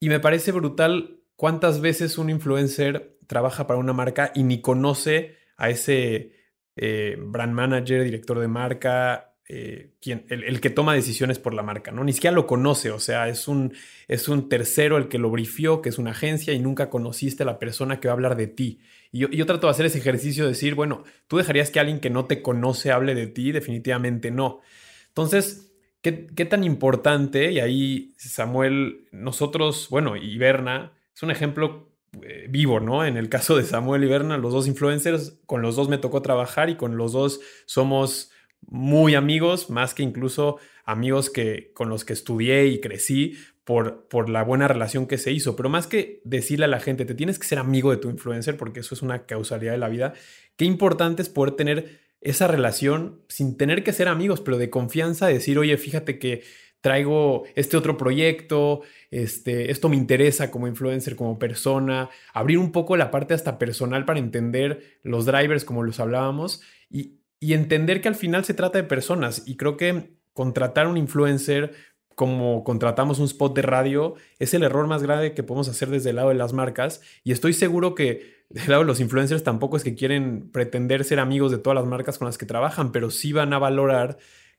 [0.00, 5.36] Y me parece brutal ¿Cuántas veces un influencer trabaja para una marca y ni conoce
[5.56, 6.32] a ese
[6.76, 11.90] eh, brand manager, director de marca, eh, quien, el, que toma decisiones por la marca,
[11.90, 12.04] ¿no?
[12.04, 13.74] Ni siquiera lo conoce, o sea, es un,
[14.08, 17.46] es un tercero el que lo brifió, que es una agencia y nunca conociste a
[17.46, 18.80] la persona que va a hablar de ti.
[19.10, 22.00] Y yo, yo trato de hacer ese ejercicio de decir, bueno, ¿tú dejarías que alguien
[22.00, 23.52] que no te conoce hable de ti?
[23.52, 24.60] Definitivamente no.
[25.08, 27.52] Entonces, ¿qué, tan importante?
[27.52, 33.04] Y ahí Samuel, nosotros, bueno, y Berna, es un ejemplo eh, vivo, ¿no?
[33.04, 36.20] En el caso de Samuel y Berna, los dos influencers, con los dos me tocó
[36.22, 42.04] trabajar y con los dos somos muy amigos, más que incluso amigos que, con los
[42.04, 45.56] que estudié y crecí por, por la buena relación que se hizo.
[45.56, 48.56] Pero más que decirle a la gente, te tienes que ser amigo de tu influencer,
[48.56, 50.14] porque eso es una causalidad de la vida,
[50.56, 55.26] qué importante es poder tener esa relación sin tener que ser amigos, pero de confianza,
[55.26, 56.42] decir, oye, fíjate que
[56.82, 62.96] traigo este otro proyecto, este, esto me interesa como influencer, como persona, abrir un poco
[62.96, 68.08] la parte hasta personal para entender los drivers como los hablábamos y, y entender que
[68.08, 69.44] al final se trata de personas.
[69.46, 71.72] Y creo que contratar un influencer
[72.14, 76.10] como contratamos un spot de radio es el error más grave que podemos hacer desde
[76.10, 77.00] el lado de las marcas.
[77.24, 81.20] Y estoy seguro que del lado de los influencers tampoco es que quieren pretender ser
[81.20, 84.18] amigos de todas las marcas con las que trabajan, pero sí van a valorar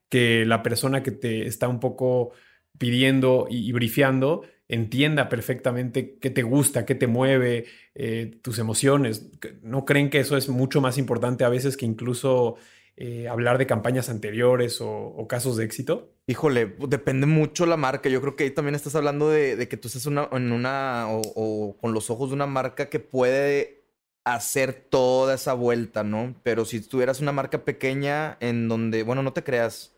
[0.10, 2.32] que la persona que te está un poco
[2.78, 9.30] pidiendo y, brifeando entienda perfectamente qué te gusta, qué te mueve, eh, tus emociones.
[9.62, 12.56] ¿No creen que eso es mucho más importante a veces que incluso
[12.96, 16.14] eh, hablar de campañas anteriores o, casos de éxito?
[16.28, 18.10] Híjole, depende mucho la marca.
[18.10, 21.94] Yo creo que ahí también estás hablando de, que tú estás en una o, con
[21.94, 23.84] los ojos de una marca que puede
[24.26, 26.36] hacer toda esa vuelta, ¿no?
[26.44, 29.93] Pero si tuvieras una marca pequeña en donde, bueno, no te creas,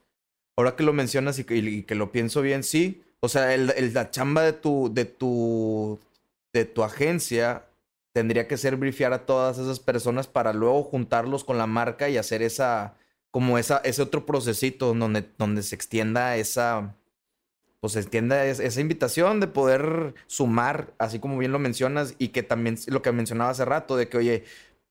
[0.55, 3.03] ahora que lo mencionas y que, lo pienso bien, sí.
[3.19, 5.99] O sea, el, la chamba de tu, de tu,
[6.53, 7.65] de tu agencia
[8.13, 12.17] tendría que ser briefear a todas esas personas para luego juntarlos con la marca y
[12.17, 12.95] hacer esa,
[13.31, 16.95] como esa, ese otro procesito donde, donde se extienda esa,
[17.81, 22.43] pues se extienda esa invitación de poder sumar, así como bien lo mencionas, y que
[22.43, 24.43] también lo que mencionaba hace rato, de que, oye,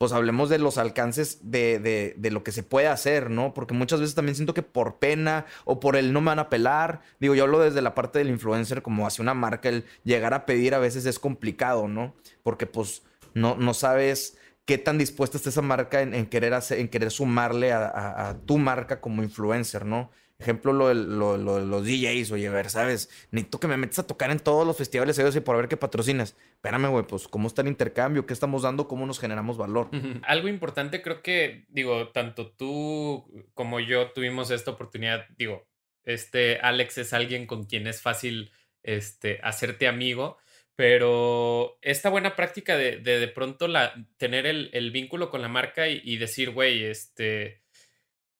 [0.05, 1.79] pues hablemos de los alcances de,
[2.15, 3.55] de, lo que se puede hacer, ¿no?
[3.55, 6.51] Porque muchas veces también siento que por pena o por el no me van a
[6.51, 10.35] pelar, digo, yo hablo desde la parte del influencer como hacia una marca, el llegar
[10.35, 12.15] a pedir a veces es complicado, ¿no?
[12.43, 14.37] Porque pues no, no sabes
[14.67, 19.01] qué tan dispuesta está esa marca en, querer, hacer, en querer sumarle a tu marca
[19.01, 20.11] como influencer, ¿no?
[20.39, 23.09] Ejemplo, lo de, los DJs, oye, a ver, ¿sabes?
[23.31, 26.37] Necesito que me metas a tocar en todos los festivales y por ver qué patrocinas.
[26.57, 28.27] Espérame, güey, pues, ¿cómo está el intercambio?
[28.27, 28.89] ¿Qué estamos dando?
[28.89, 29.91] ¿Cómo nos generamos valor?
[30.25, 35.69] Algo importante, creo que, digo, tanto tú como yo tuvimos esta oportunidad, digo,
[36.03, 38.51] este Alex es alguien con quien es fácil
[38.83, 40.39] este, hacerte amigo,
[40.75, 46.17] pero esta buena práctica de de, pronto la, tener el, vínculo con la marca y
[46.17, 47.64] decir, güey, este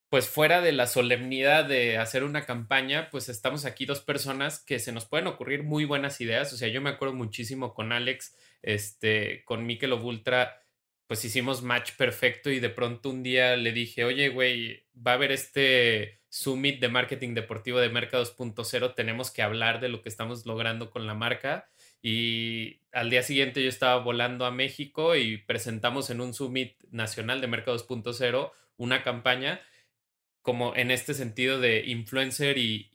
[0.09, 4.79] pues fuera de la solemnidad de hacer una campaña, pues estamos aquí dos personas que
[4.79, 6.53] se nos pueden ocurrir muy buenas ideas.
[6.53, 10.61] O sea, yo me acuerdo muchísimo con Alex, este, con Mikel Ultra,
[11.07, 15.15] pues hicimos match perfecto y de pronto un día le dije, oye, güey, va a
[15.15, 20.09] haber este summit de marketing deportivo de Merca 2.0, tenemos que hablar de lo que
[20.09, 21.69] estamos logrando con la marca.
[22.01, 27.41] Y al día siguiente yo estaba volando a México y presentamos en un summit nacional
[27.41, 29.61] de Merca 2.0 una campaña
[30.45, 32.91] como en este sentido de influencer y,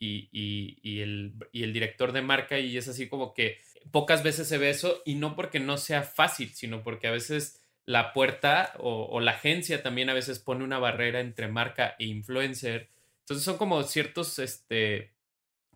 [1.02, 3.58] el, el, director de marca y es así como que
[3.90, 7.60] pocas veces se ve eso y no porque no sea fácil, sino porque a veces
[7.86, 12.88] la puerta o, la agencia también a veces pone una barrera entre marca e influencer.
[13.22, 15.10] Entonces son como ciertos, este,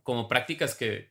[0.05, 1.11] como prácticas que,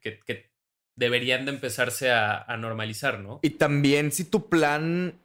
[0.96, 3.42] deberían de empezarse a, a normalizar, ¿no?
[3.44, 5.23] Y también si tu plan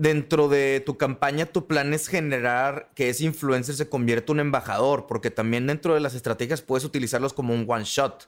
[0.00, 4.40] dentro de tu campaña, tu plan es generar que ese influencer se convierta en un
[4.46, 8.26] embajador, porque también dentro de las estrategias puedes utilizarlos como un one shot.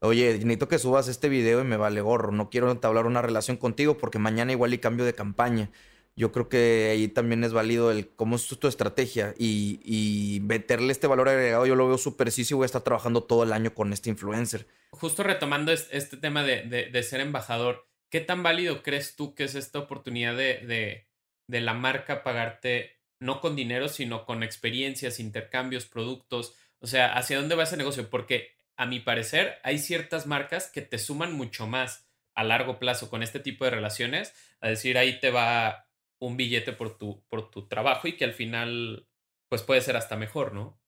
[0.00, 2.30] Oye, necesito que subas este video y me vale gorro.
[2.30, 5.70] No quiero entablar una relación contigo porque mañana igual y cambio de campaña.
[6.14, 11.06] Yo creo que ahí también es válido el cómo es tu estrategia y, meterle este
[11.06, 11.64] valor agregado.
[11.64, 14.10] Yo lo veo súper sí si voy a estar trabajando todo el año con este
[14.10, 14.66] influencer.
[14.90, 19.78] Justo retomando este tema de, ser embajador, ¿qué tan válido crees tú que es esta
[19.78, 21.06] oportunidad de
[21.48, 26.54] la marca pagarte no con dinero, sino con experiencias, intercambios, productos.
[26.80, 28.10] O sea, ¿hacia dónde va ese negocio?
[28.10, 33.10] Porque a mi parecer hay ciertas marcas que te suman mucho más a largo plazo
[33.10, 37.50] con este tipo de relaciones, a decir, ahí te va un billete por tu, por
[37.50, 39.06] tu trabajo y que al final,
[39.48, 40.80] pues puede ser hasta mejor, ¿no?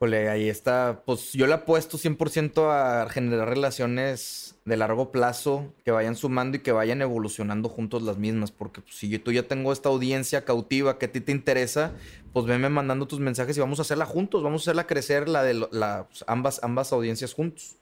[0.00, 1.02] Jole, ahí está.
[1.04, 6.60] Pues yo le apuesto 100% a generar relaciones de largo plazo que vayan sumando y
[6.60, 8.50] que vayan evolucionando juntos las mismas.
[8.50, 11.92] Porque pues, si yo, tú ya tengo esta audiencia cautiva que a ti te interesa,
[12.32, 14.42] pues venme mandando tus mensajes y vamos a hacerla juntos.
[14.42, 17.79] Vamos a hacerla crecer la de la, pues, ambas, ambas audiencias juntos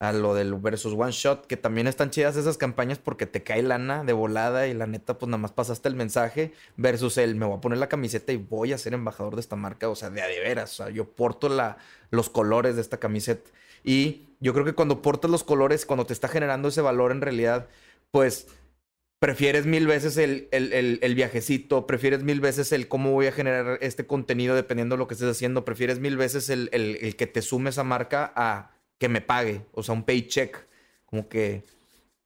[0.00, 3.62] a lo del versus one shot, que también están chidas esas campañas porque te cae
[3.62, 7.46] lana de volada y la neta, pues nada más pasaste el mensaje, versus el me
[7.46, 10.10] voy a poner la camiseta y voy a ser embajador de esta marca, o sea,
[10.10, 11.78] de a de veras, o sea, yo porto la,
[12.10, 13.50] los colores de esta camiseta.
[13.82, 17.20] Y yo creo que cuando portas los colores, cuando te está generando ese valor en
[17.20, 17.68] realidad,
[18.10, 18.46] pues
[19.18, 23.78] prefieres mil veces el, el, el, viajecito, prefieres mil veces el cómo voy a generar
[23.80, 26.70] este contenido dependiendo de lo que estés haciendo, prefieres mil veces el,
[27.16, 30.66] que te sume esa marca a que me pague, o sea, un paycheck,
[31.06, 31.62] como que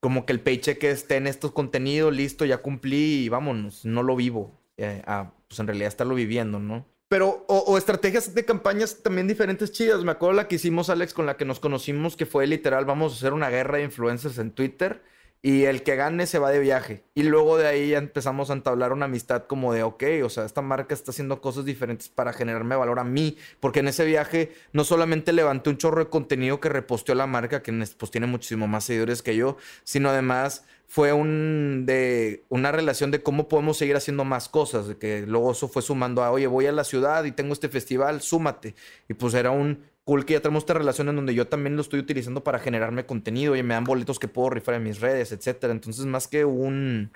[0.00, 4.16] como que el paycheck esté en estos contenidos, listo, ya cumplí y vámonos, no lo
[4.16, 4.50] vivo.
[4.76, 5.00] Eh,
[5.46, 6.84] pues en realidad estarlo viviendo, ¿no?
[7.06, 10.02] Pero, o, o, estrategias de campañas también diferentes chidas.
[10.02, 13.12] Me acuerdo la que hicimos, Alex, con la que nos conocimos, que fue literal, vamos
[13.12, 15.02] a hacer una guerra de influencers en Twitter
[15.42, 17.02] y el que gane se va de viaje.
[17.14, 20.44] Y luego de ahí ya empezamos a entablar una amistad como de, ok, o sea,
[20.44, 24.52] esta marca está haciendo cosas diferentes para generarme valor a mí, porque en ese viaje
[24.72, 28.68] no solamente levanté un chorro de contenido que reposteó la marca, que pues tiene muchísimo
[28.68, 33.96] más seguidores que yo, sino además fue un de una relación de cómo podemos seguir
[33.96, 37.24] haciendo más cosas, de que luego eso fue sumando a, oye, voy a la ciudad
[37.24, 38.74] y tengo este festival, súmate.
[39.08, 41.82] Y pues era un cool que ya tenemos esta relación en donde yo también lo
[41.82, 45.32] estoy utilizando para generarme contenido y me dan boletos que puedo rifar en mis redes,
[45.32, 45.72] etcétera.
[45.72, 47.12] Entonces, más que un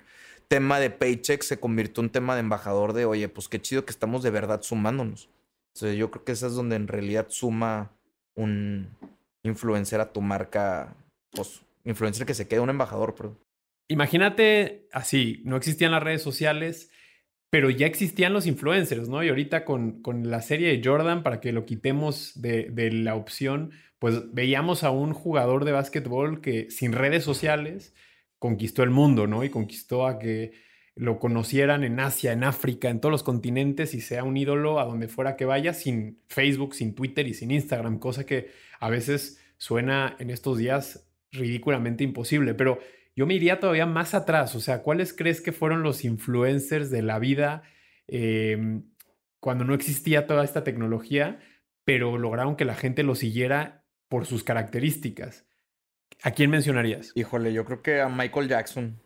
[0.47, 3.85] tema de paycheck, se convirtió en un tema de embajador de, oye, pues qué chido
[3.85, 5.29] que estamos de verdad sumándonos.
[5.73, 7.91] Entonces, yo creo que esa es donde en realidad suma
[8.35, 8.87] un
[9.43, 10.95] influencer a tu marca,
[11.31, 13.37] pues, influencer que se quede un embajador, pero...
[13.89, 16.89] Imagínate así, no existían las redes sociales,
[17.49, 19.23] pero ya existían los influencers, ¿no?
[19.23, 23.15] Y ahorita con, con la serie de Jordan, para que lo quitemos de, de, la
[23.15, 27.93] opción, pues veíamos a un jugador de básquetbol que sin redes sociales
[28.39, 29.43] conquistó el mundo, ¿no?
[29.43, 30.51] Y conquistó a que
[30.97, 34.85] lo conocieran en Asia, en África, en todos los continentes y sea un ídolo a
[34.85, 39.39] donde fuera que vaya, sin Facebook, sin Twitter y sin Instagram, cosa que a veces
[39.57, 42.79] suena en estos días ridículamente imposible, pero
[43.17, 47.01] yo me iría todavía más atrás, o sea, ¿cuáles crees que fueron los influencers de
[47.01, 47.63] la vida
[48.05, 48.83] em,
[49.39, 51.39] cuando no existía toda esta tecnología,
[51.83, 55.47] pero lograron que la gente lo siguiera por sus características?
[56.21, 57.11] ¿A quién mencionarías?
[57.15, 59.01] Híjole, yo creo que a Michael Jackson,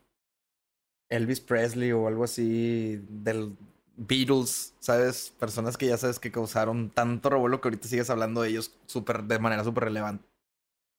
[1.08, 3.56] Elvis Presley o algo así del
[3.95, 5.34] Beatles, ¿sabes?
[5.39, 9.24] Personas que ya sabes que causaron tanto revuelo que ahorita sigues hablando de ellos super,
[9.24, 10.31] de manera súper relevante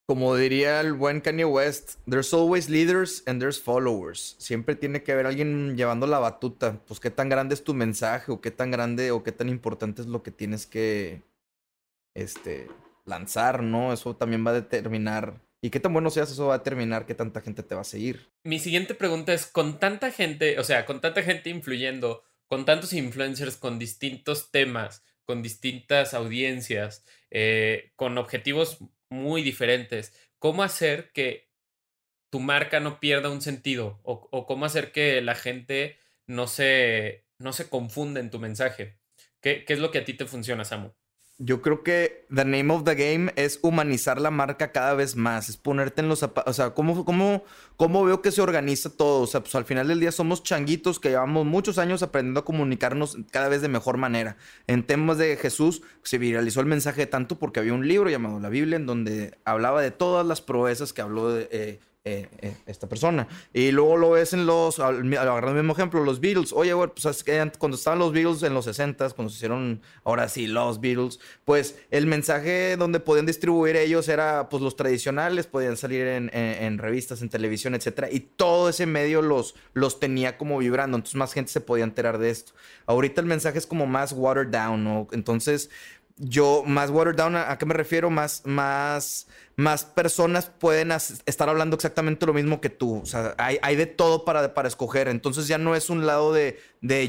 [0.06, 4.36] como diría el buen Kanye West, there's always leaders and there's followers.
[4.38, 6.80] Siempre tiene que haber alguien llevando la batuta.
[6.86, 10.02] Pues qué tan grande es tu mensaje o qué tan grande o qué tan importante
[10.02, 11.22] es lo que tienes que
[12.14, 12.68] este
[13.04, 13.92] lanzar, ¿no?
[13.92, 17.14] Eso también va a determinar y qué tan bueno seas, eso va a determinar qué
[17.14, 18.32] tanta gente te va a seguir.
[18.42, 22.92] Mi siguiente pregunta es, con tanta gente, o sea, con tanta gente influyendo, con tantos
[22.92, 28.78] influencers con distintos temas, con distintas audiencias, eh, con objetivos
[29.12, 30.14] muy diferentes.
[30.38, 31.50] ¿Cómo hacer que
[32.30, 34.00] tu marca no pierda un sentido?
[34.04, 38.98] ¿O, cómo hacer que la gente no se, no se confunda en tu mensaje?
[39.40, 40.92] ¿Qué, ¿Qué es lo que a ti te funciona, Samu?
[41.38, 45.48] Yo creo que the name of the game es humanizar la marca cada vez más,
[45.48, 47.42] es ponerte en los zapatos, o sea, ¿cómo, cómo,
[47.76, 49.22] ¿cómo veo que se organiza todo?
[49.22, 52.44] O sea, pues al final del día somos changuitos que llevamos muchos años aprendiendo a
[52.44, 54.36] comunicarnos cada vez de mejor manera.
[54.68, 58.48] En temas de Jesús se viralizó el mensaje tanto porque había un libro llamado la
[58.48, 61.48] Biblia en donde hablaba de todas las proezas que habló de...
[61.50, 63.28] Eh, eh, eh, esta persona.
[63.52, 66.52] Y luego lo ves en los, agarrando el mismo ejemplo, los Beatles.
[66.52, 67.24] Oye, güey, pues
[67.58, 71.78] cuando estaban los Beatles en los 60 cuando se hicieron ahora sí los Beatles, pues
[71.92, 77.28] el mensaje donde podían distribuir ellos era pues los tradicionales, podían salir en, revistas, en
[77.28, 78.10] televisión, etcétera.
[78.10, 82.18] Y todo ese medio los, los tenía como vibrando, entonces más gente se podía enterar
[82.18, 82.52] de esto.
[82.86, 85.06] Ahorita el mensaje es como más watered down, ¿no?
[85.12, 85.70] Entonces,
[86.16, 88.10] yo, más watered down, ¿a, qué me refiero?
[88.10, 89.26] Más, más
[89.56, 93.00] más personas pueden estar hablando exactamente lo mismo que tú.
[93.02, 95.08] O sea, hay, de todo para, escoger.
[95.08, 96.58] Entonces ya no es un lado de,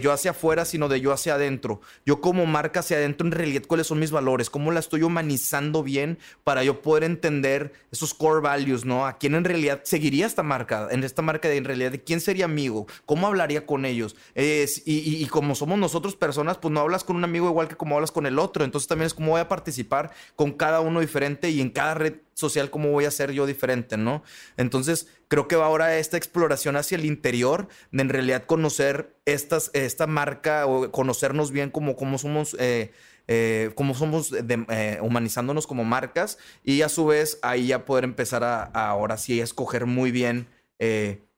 [0.02, 1.82] yo hacia afuera, sino de yo hacia adentro.
[2.06, 4.50] Yo como marca hacia adentro, en realidad, ¿cuáles son mis valores?
[4.50, 9.06] ¿Cómo la estoy humanizando bien para yo poder entender esos core values, ¿no?
[9.06, 10.88] ¿A quién en realidad seguiría esta marca?
[10.91, 12.88] En esta marca de en realidad, ¿de quién sería amigo?
[13.06, 14.16] ¿Cómo hablaría con ellos?
[14.36, 18.12] Y como somos nosotros personas, pues no hablas con un amigo igual que como hablas
[18.12, 18.64] con el otro.
[18.64, 22.14] Entonces también es como voy a participar con cada uno diferente y en cada red
[22.34, 24.24] social, cómo voy a ser yo diferente, ¿no?
[24.58, 29.72] Entonces, creo que va ahora esta exploración hacia el interior, de en realidad conocer estas,
[29.74, 32.56] esta marca o conocernos bien como, somos.
[32.60, 32.92] Eh,
[33.30, 38.44] eh, como somos eh, humanizándonos como marcas y a su vez ahí ya poder empezar
[38.44, 40.46] a, ahora sí escoger muy bien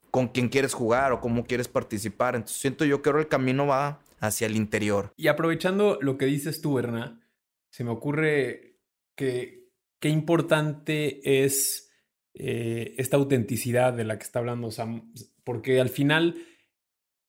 [0.10, 2.36] con quién quieres jugar o cómo quieres participar.
[2.36, 5.14] Entonces siento yo que ahora el camino va hacia el interior.
[5.16, 7.22] Y aprovechando lo que dices tú, Erna,
[7.70, 8.78] se me ocurre
[9.16, 9.65] que
[10.00, 11.92] qué importante es
[12.34, 16.36] eh, esta autenticidad de la que está hablando Sam, porque al final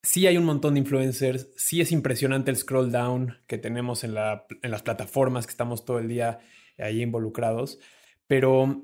[0.02, 4.14] sí hay un montón de influencers, sí es impresionante el scroll down que tenemos en,
[4.14, 6.40] la, en las plataformas que estamos todo el día
[6.78, 7.78] ahí involucrados,
[8.26, 8.82] pero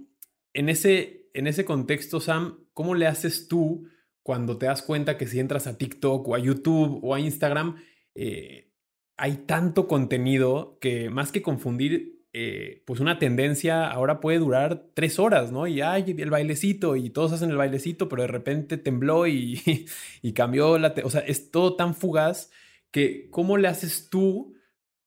[0.55, 3.89] en ese, en ese contexto, Sam, ¿cómo le haces tú
[4.23, 7.83] cuando te das cuenta que si entras a TikTok o a YouTube o a Instagram,
[8.15, 8.71] eh,
[9.17, 15.19] hay tanto contenido que más que confundir, eh, pues una tendencia ahora puede durar tres
[15.19, 15.67] horas, ¿no?
[15.67, 19.87] Y hay el bailecito y todos hacen el bailecito, pero de repente tembló y,
[20.23, 20.95] y cambió la...
[21.05, 22.51] o sea, es todo tan fugaz
[22.91, 24.55] que ¿cómo le haces tú,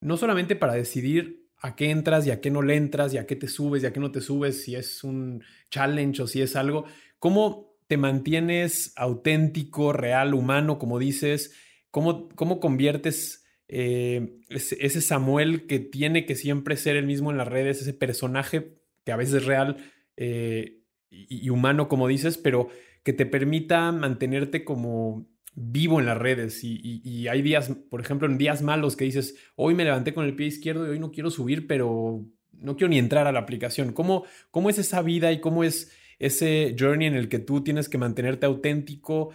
[0.02, 3.26] no solamente para decidir a qué entras y a qué no le entras y a
[3.26, 6.42] qué te subes y a qué no te subes, si es un challenge o si
[6.42, 6.86] es algo,
[7.18, 11.54] cómo te mantienes auténtico, real, humano, como dices,
[11.92, 17.47] cómo, cómo conviertes eh, ese, Samuel que tiene que siempre ser el mismo en las
[17.47, 19.78] redes, ese personaje que a veces es real
[20.18, 22.70] eh, y, humano, como dices, pero
[23.03, 26.63] que te permita mantenerte como vivo en las redes.
[26.63, 30.36] Y, hay días, por ejemplo, en días malos que dices, hoy me levanté con el
[30.36, 33.93] pie izquierdo y hoy no quiero subir, pero no quiero ni entrar a la aplicación.
[33.93, 37.89] ¿Cómo, cómo es esa vida y cómo es ese journey en el que tú tienes
[37.89, 39.32] que mantenerte auténtico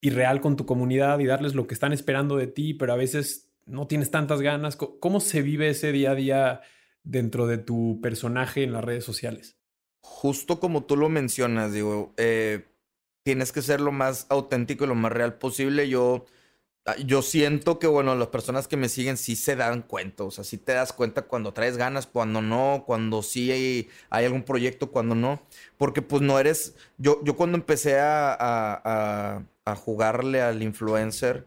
[0.00, 2.96] y real con tu comunidad y darles lo que están esperando de ti, pero a
[2.96, 4.76] veces no tienes tantas ganas.
[4.76, 6.60] ¿Cómo se vive ese día a día
[7.02, 9.58] dentro de tu personaje en las redes sociales?
[10.00, 12.64] Justo como tú lo mencionas, digo, eh,
[13.24, 15.88] tienes que ser lo más auténtico y lo más real posible.
[15.88, 16.26] Yo,
[16.84, 20.30] ah, yo siento que, bueno, las personas que me siguen sí se dan cuenta, o
[20.30, 24.92] sea, sí te das cuenta cuando traes ganas, cuando no, cuando sí hay, algún proyecto,
[24.92, 25.42] cuando no,
[25.76, 31.46] porque pues no eres, yo, yo cuando empecé a, a, a jugarle al influencer,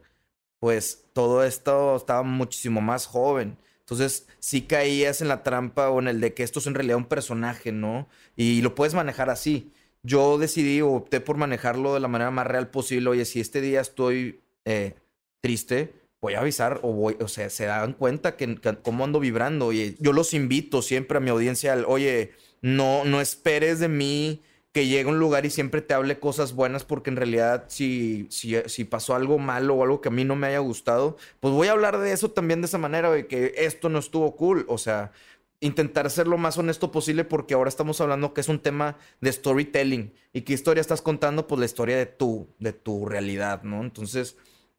[0.59, 3.57] pues todo esto estaba muchísimo más joven.
[3.79, 6.97] Entonces sí caías en la trampa o en el de que esto es en realidad
[6.97, 8.07] un personaje, ¿no?
[8.35, 9.71] Y lo puedes manejar así.
[10.03, 13.09] Yo decidí o opté por manejarlo de la manera más real posible.
[13.09, 14.95] Oye, si este día estoy eh,
[15.41, 19.19] triste, voy a avisar o voy, o sea, se dan cuenta que, que, cómo ando
[19.19, 19.67] vibrando.
[19.67, 24.41] Oye, yo los invito siempre a mi audiencia al, oye, no, no esperes de mí
[24.71, 28.27] que llegue a un lugar y siempre te hable cosas buenas, porque en realidad si,
[28.29, 31.53] si, si, pasó algo malo o algo que a mí no me haya gustado, pues
[31.53, 34.65] voy a hablar de eso también de esa manera, de que esto no estuvo cool.
[34.67, 35.11] O sea,
[35.59, 39.31] intentar ser lo más honesto posible porque ahora estamos hablando que es un tema de
[39.31, 40.13] storytelling.
[40.33, 41.47] ¿Y qué historia estás contando?
[41.47, 43.81] Pues la historia de tu, de tu realidad, ¿no?
[43.81, 44.37] Entonces...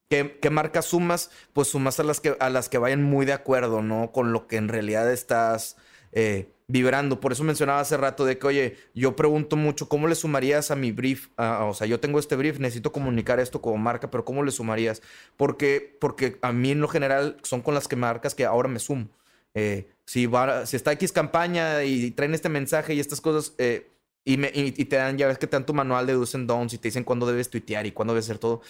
[0.09, 1.31] ¿Qué, ¿Qué, marcas sumas?
[1.53, 4.11] Pues sumas a las, que, a las que vayan muy de acuerdo, ¿no?
[4.11, 5.77] Con lo que en realidad estás
[6.11, 7.21] eh, vibrando.
[7.21, 10.77] Por eso mencionaba hace rato de que, oye, yo pregunto mucho, ¿cómo le sumarías a
[10.77, 11.29] mi brief?
[11.37, 15.03] o sea, yo tengo este brief, necesito comunicar esto como marca, pero ¿cómo le sumarías?
[15.37, 18.79] Porque, porque a mí en lo general son con las que marcas que ahora me
[18.79, 19.09] sumo.
[19.55, 23.89] Eh, si, va, si está X campaña y traen este mensaje y estas cosas, eh,
[24.25, 26.47] y, me, y, te dan, ya ves que te dan tu manual de do's and
[26.47, 28.61] don'ts y te dicen cuándo debes tuitear y cuándo debes hacer todo,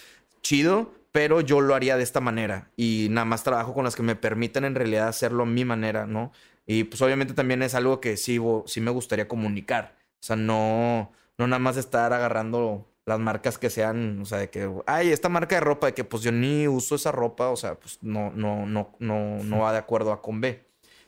[0.41, 4.01] chido, pero yo lo haría de esta manera y nada más trabajo con las que
[4.01, 6.31] me permiten en realidad hacerlo a mi manera, ¿no?
[6.71, 9.97] Y pues obviamente también es algo que sí, sí me gustaría comunicar.
[10.21, 14.49] O sea, no, no nada más estar agarrando las marcas que sean, o sea, de
[14.49, 17.57] que, ay, esta marca de ropa, de que pues yo ni uso esa ropa, o
[17.57, 20.63] sea, pues no, no, no, no, no va de acuerdo a con B.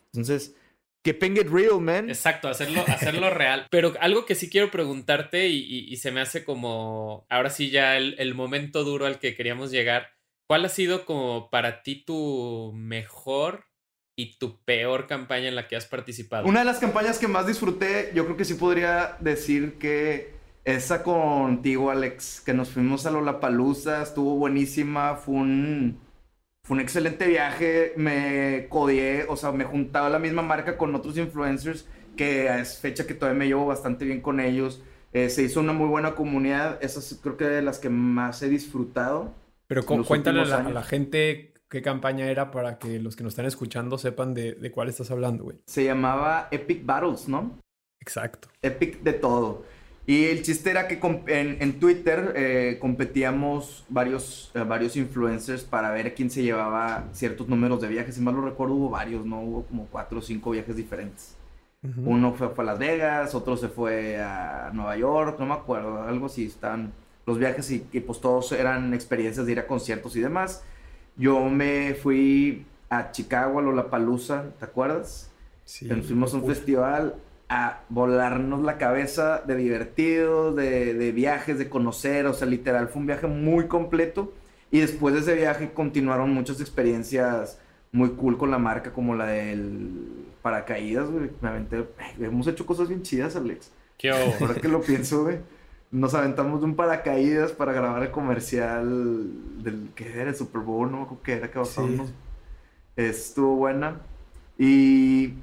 [0.08, 0.54] Entonces,
[1.02, 2.10] que it real, man.
[2.10, 3.68] Exacto, hacerlo, hacerlo real.
[3.70, 8.16] Pero algo que sí quiero preguntarte y, se me hace como, ahora sí ya el,
[8.20, 10.10] el, momento duro al que queríamos llegar.
[10.46, 13.64] ¿Cuál ha sido como para ti tu mejor
[14.16, 16.48] y tu peor campaña en la que has participado?
[16.48, 20.34] Una de las campañas que más disfruté, yo creo que sí podría decir que
[20.66, 26.00] esa contigo, Alex, que nos fuimos a Lollapalooza, estuvo buenísima, fue un,
[26.64, 31.18] fue un excelente viaje, me codié, o sea, me juntaba la misma marca con otros
[31.18, 31.86] influencers,
[32.16, 34.82] que es fecha que todavía me llevo bastante bien con ellos.
[35.12, 38.50] Eh, se hizo una muy buena comunidad, esas creo que de las que más he
[38.50, 39.34] disfrutado.
[39.68, 43.98] Pero cuéntale a la, gente qué campaña era para que los que nos están escuchando
[43.98, 45.58] sepan de, de cuál estás hablando, güey.
[45.66, 47.58] Se llamaba Epic Battles, ¿no?
[48.00, 48.48] Exacto.
[48.62, 49.64] Epic de todo.
[50.06, 56.14] Y el chiste era que en, Twitter eh, competíamos varios, eh, varios influencers para ver
[56.14, 58.14] quién se llevaba ciertos números de viajes.
[58.14, 59.42] Si mal lo recuerdo, hubo varios, ¿no?
[59.42, 61.36] Hubo como cuatro o cinco viajes diferentes.
[62.06, 66.28] Uno fue, a Las Vegas, otro se fue a Nueva York, no me acuerdo, algo
[66.28, 66.46] así.
[66.46, 66.94] Están
[67.26, 70.64] los viajes y, pues todos eran experiencias de ir a conciertos y demás.
[71.16, 75.32] Yo me fui a Chicago, a Lollapalooza, ¿te acuerdas?
[75.66, 75.86] Sí.
[75.86, 77.16] Nos fuimos a un festival
[77.50, 83.08] a volarnos la cabeza de divertido, de, viajes, de conocer, o sea, literal, fue un
[83.08, 84.34] viaje muy completo.
[84.72, 87.60] Y después de ese viaje continuaron muchas experiencias
[87.92, 91.30] muy cool con la marca, como la del paracaídas, güey.
[91.42, 91.86] Me aventé,
[92.20, 93.72] hemos hecho cosas bien chidas, Alex.
[94.00, 95.38] Qué Ahora que lo pienso, güey.
[95.94, 100.92] Nos aventamos de un paracaídas para grabar el comercial del que era el Super Bowl,
[100.92, 102.12] no me qué era que bajamos.
[102.98, 104.02] Estuvo buena.
[104.58, 105.34] Y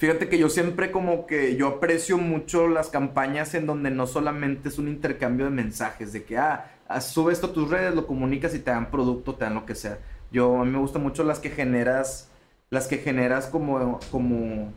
[0.00, 4.70] Fíjate que yo siempre como que yo aprecio mucho las campañas en donde no solamente
[4.70, 8.06] es un intercambio de mensajes, de que, ah, ah, sube esto a tus redes, lo
[8.06, 9.98] comunicas y te dan producto, te dan lo que sea.
[10.32, 12.30] Yo, a mí me gustan mucho las que generas,
[12.70, 14.72] las que generas como, como,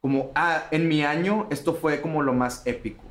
[0.00, 3.02] como, ah, en mi año esto fue como lo más épico.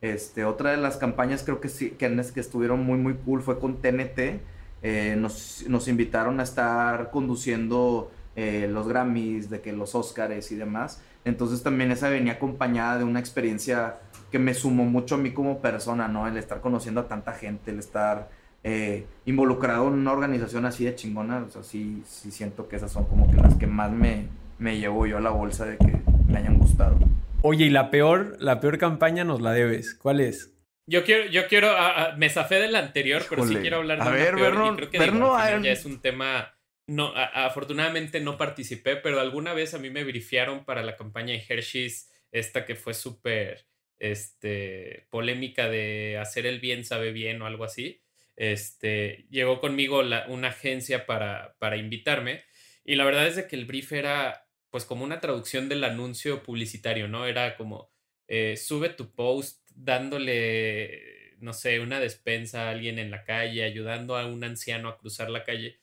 [0.00, 3.58] Este, otra de las campañas creo que sí, que, que estuvieron muy, muy cool fue
[3.58, 4.40] con TNT.
[4.82, 11.02] Eh, nos, invitaron a estar conduciendo eh, los Grammys, de que los Oscars y demás.
[11.24, 13.98] Entonces también esa venía acompañada de una experiencia
[14.30, 16.28] que me sumó mucho a mí como persona, ¿no?
[16.28, 18.28] El estar conociendo a tanta gente, el estar
[18.62, 23.30] eh, involucrado en una organización así de chingona, o sí siento que esas son como
[23.30, 24.28] que las que más me,
[24.58, 26.98] me llevo yo a la bolsa de que me hayan gustado.
[27.42, 29.94] Oye, y la peor, la peor campaña nos la debes.
[29.94, 30.54] ¿Cuál es?
[30.86, 34.08] Yo quiero, yo quiero, ah, ah, me zafé del anterior, pero sí quiero hablar de
[34.08, 36.58] a ver, peor, creo que ya es un tema
[36.88, 41.44] no, afortunadamente no participé, pero alguna vez a mí me brifiaron para la campaña de
[41.46, 43.66] Hershey's, esta que fue súper
[43.98, 48.02] este, polémica de hacer el bien sabe bien o algo así.
[48.36, 52.42] Este, llegó conmigo una agencia para, para invitarme
[52.84, 56.42] y la verdad es de que el brief era pues como una traducción del anuncio
[56.42, 57.26] publicitario, ¿no?
[57.26, 57.90] Era como,
[58.28, 64.16] eh, sube tu post dándole, no sé, una despensa a alguien en la calle, ayudando
[64.16, 65.80] a un anciano a cruzar la calle.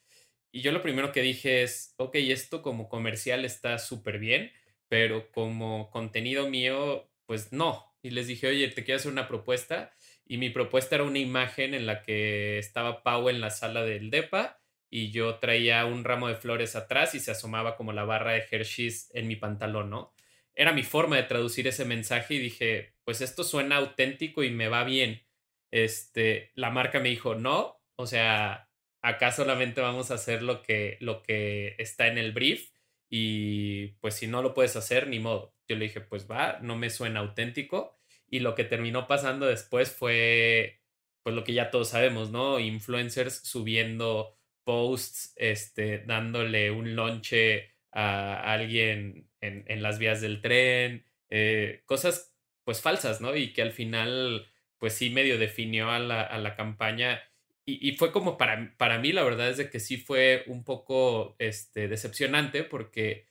[0.52, 4.52] Y yo lo primero que dije es, ok, esto como comercial está súper bien,
[4.88, 7.94] pero como contenido mío, pues no.
[8.02, 9.92] Y les dije, oye, te quiero hacer una propuesta.
[10.26, 14.10] Y mi propuesta era una imagen en la que estaba Pau en la sala del
[14.10, 14.60] DEPA
[14.90, 18.44] y yo traía un ramo de flores atrás y se asomaba como la barra de
[18.50, 20.14] Hershey's en mi pantalón, ¿no?
[20.54, 24.68] Era mi forma de traducir ese mensaje y dije, pues esto suena auténtico y me
[24.68, 25.22] va bien.
[25.70, 28.70] Este, la marca me dijo, no, o sea,
[29.02, 32.70] acá solamente vamos a hacer lo que, lo que está en el brief
[33.08, 35.54] y pues si no lo puedes hacer, ni modo.
[35.68, 39.92] Yo le dije, pues va, no me suena auténtico y lo que terminó pasando después
[39.92, 40.80] fue
[41.22, 42.60] pues lo que ya todos sabemos, ¿no?
[42.60, 44.35] Influencers subiendo
[44.66, 52.82] posts, este, dándole un lonche a alguien en, las vías del tren, eh, cosas pues
[52.82, 53.36] falsas, ¿no?
[53.36, 54.46] Y que al final
[54.78, 57.22] pues sí medio definió a la, a la campaña
[57.68, 61.34] y, fue como para, para mí, la verdad es de que sí fue un poco
[61.40, 63.26] este, decepcionante porque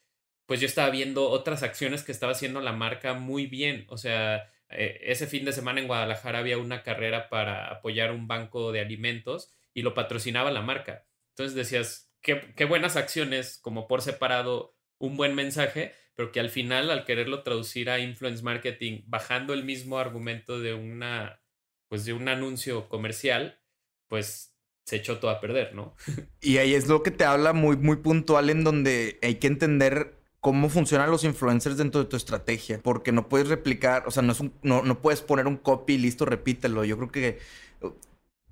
[0.46, 3.86] pues yo estaba viendo otras acciones que estaba haciendo la marca muy bien.
[3.90, 8.28] O sea, eh, ese fin de semana en Guadalajara había una carrera para apoyar un
[8.28, 11.06] banco de alimentos y lo patrocinaba la marca.
[11.38, 16.50] Entonces decías, qué, qué buenas acciones como por separado un buen mensaje, pero que al
[16.50, 21.42] final, al quererlo traducir a influence marketing, bajando el mismo argumento de una,
[21.90, 23.60] pues de un anuncio comercial,
[24.08, 24.56] pues
[24.86, 25.94] se echó todo a perder, ¿no?
[26.42, 30.16] Y ahí es lo que te habla muy, muy puntual en donde hay que entender
[30.40, 34.32] cómo funcionan los influencers dentro de tu estrategia, porque no puedes replicar, o sea, no,
[34.32, 36.86] es un, no, no puedes poner un copy y listo, repítelo.
[36.86, 37.40] Yo creo que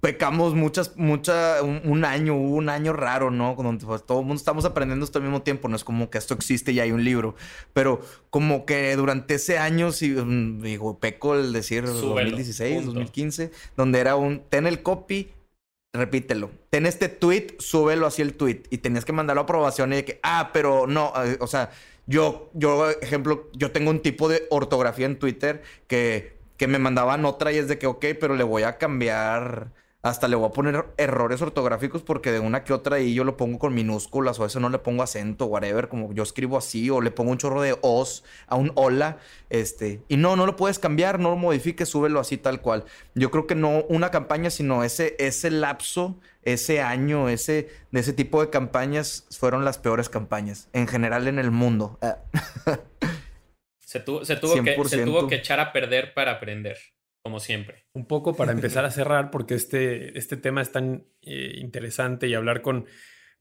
[0.03, 3.55] pecamos muchas, mucha, un, año, un año raro, ¿no?
[3.55, 6.17] Donde pues, todo el mundo estamos aprendiendo esto al mismo tiempo, no es como que
[6.17, 7.35] esto existe y hay un libro,
[7.71, 13.99] pero como que durante ese año, si, mm, digo, peco el decir 2016, 2015, donde
[13.99, 15.31] era un, ten el copy,
[15.93, 18.63] repítelo, ten este tweet, súbelo así el tweet.
[18.71, 21.71] Y tenías que mandarlo a aprobación y de que, ah, pero no, eh, o sea,
[22.07, 27.23] yo, yo, ejemplo, yo tengo un tipo de ortografía en Twitter que, que me mandaban
[27.23, 29.71] otra y es de que, ok, pero le voy a cambiar
[30.03, 33.37] hasta le voy a poner errores ortográficos porque de una que otra ahí yo lo
[33.37, 36.89] pongo con minúsculas o a eso no le pongo acento, whatever, como yo escribo así
[36.89, 39.17] o le pongo un chorro de os a un hola,
[39.49, 42.83] este, y no, no lo puedes cambiar, no lo modifiques, súbelo así tal cual.
[43.15, 48.11] Yo creo que no una campaña, sino ese, ese lapso, ese año, ese, de ese
[48.11, 51.97] tipo de campañas fueron las peores campañas en general en el mundo.
[53.79, 56.77] se, tuvo, se tuvo que echar a perder para aprender
[57.23, 57.85] como siempre.
[57.93, 62.33] Un poco para empezar a cerrar, porque este, este tema es tan eh, interesante y
[62.33, 62.85] hablar con,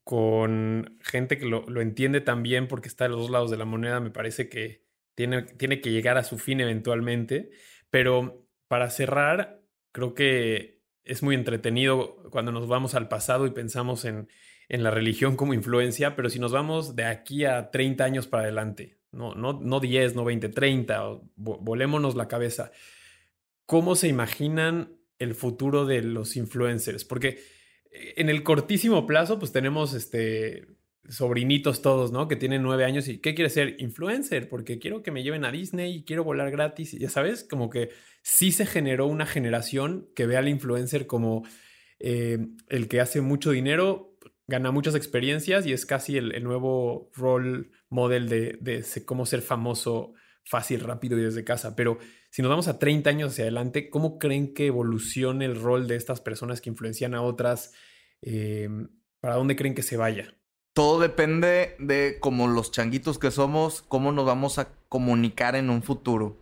[0.04, 3.98] con gente que lo, entiende también porque está de los dos lados de la moneda,
[3.98, 4.84] me parece que
[5.16, 7.50] tiene, tiene que llegar a su fin eventualmente.
[7.90, 9.60] Pero para cerrar,
[9.90, 14.28] creo que es muy entretenido cuando nos vamos al pasado y pensamos en,
[14.68, 18.44] en la religión como influencia, pero si nos vamos de aquí a 30 años para
[18.44, 21.02] adelante, no, no, no 10, no 20, 30,
[21.34, 22.70] volémonos la cabeza
[23.72, 27.38] cómo se imaginan el futuro de los influencers, porque
[27.90, 30.66] eh, en el cortísimo plazo, pues tenemos este
[31.08, 32.28] sobrinitos todos, ¿no?
[32.28, 33.76] Que tienen nueve años y ¿qué quiere ser?
[33.78, 36.92] Influencer, porque quiero que me lleven a Disney y quiero volar gratis.
[36.92, 37.88] Y ya sabes, como que
[38.20, 41.42] sí se generó una generación que ve al influencer como
[41.98, 47.70] eh, el que hace mucho dinero, gana muchas experiencias y es casi el, nuevo role
[47.88, 50.12] model de, de, cómo ser famoso
[50.44, 51.74] fácil, rápido y desde casa.
[51.74, 51.96] Pero
[52.32, 55.96] si nos vamos a 30 años hacia adelante, ¿cómo creen que evolucione el rol de
[55.96, 57.74] estas personas que influencian a otras?
[58.22, 58.88] Em,
[59.20, 60.34] ¿Para dónde creen que se vaya?
[60.72, 65.82] Todo depende de como los changuitos que somos, cómo nos vamos a comunicar en un
[65.82, 66.38] futuro.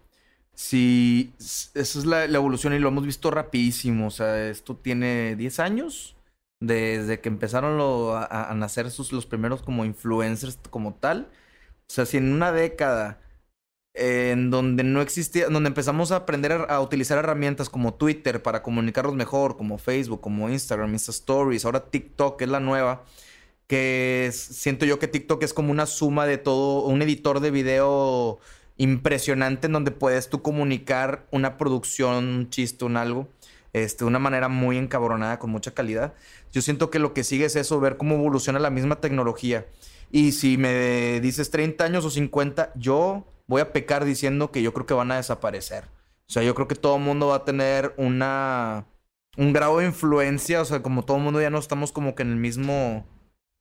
[0.54, 4.06] Si esa es la, evolución y lo hemos visto rapidísimo.
[4.06, 6.16] O sea, esto tiene 10 años
[6.60, 7.80] desde que empezaron
[8.30, 11.26] a, nacer sus, los primeros como influencers como tal.
[11.88, 13.18] O sea, si en una década
[13.94, 19.14] en donde no existía, donde empezamos a aprender a, utilizar herramientas como Twitter para comunicarnos
[19.14, 23.04] mejor, como Facebook, como Instagram, Insta Stories, ahora TikTok es la nueva,
[23.66, 28.38] que siento yo que TikTok es como una suma de todo, un editor de video
[28.76, 33.28] impresionante en donde puedes tú comunicar una producción, un chiste, un algo,
[33.72, 36.14] este, de una manera muy encabronada, con mucha calidad.
[36.52, 39.66] Yo siento que lo que sigue es eso, ver cómo evoluciona la misma tecnología.
[40.10, 44.72] Y si me dices 30 años o 50, yo voy a pecar diciendo que yo
[44.72, 45.84] creo que van a desaparecer.
[46.28, 48.86] O sea, yo creo que todo el mundo va a tener una
[49.36, 52.22] un grado de influencia, o sea, como todo el mundo ya no estamos como que
[52.22, 53.04] en el mismo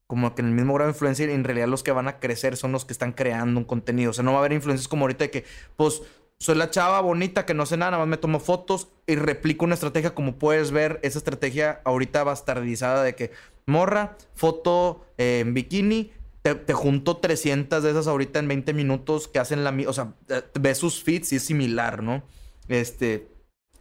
[0.05, 2.55] como que en el mismo grado de influencia en realidad los que van a crecer
[2.55, 4.11] son los que están creando un contenido.
[4.11, 6.03] O sea, no va a haber influencias como ahorita de que, pues,
[6.39, 9.65] soy la chava bonita que no sé nada, nada más me tomo fotos y replico
[9.65, 13.31] una estrategia como puedes ver, esa estrategia ahorita bastardizada de que
[13.65, 16.11] morra, foto en bikini,
[16.55, 19.75] te, junto 300 de esas ahorita en 20 minutos que hacen la...
[19.87, 20.13] O sea,
[20.59, 22.23] ves sus feeds y es similar, ¿no?
[22.67, 23.27] Este...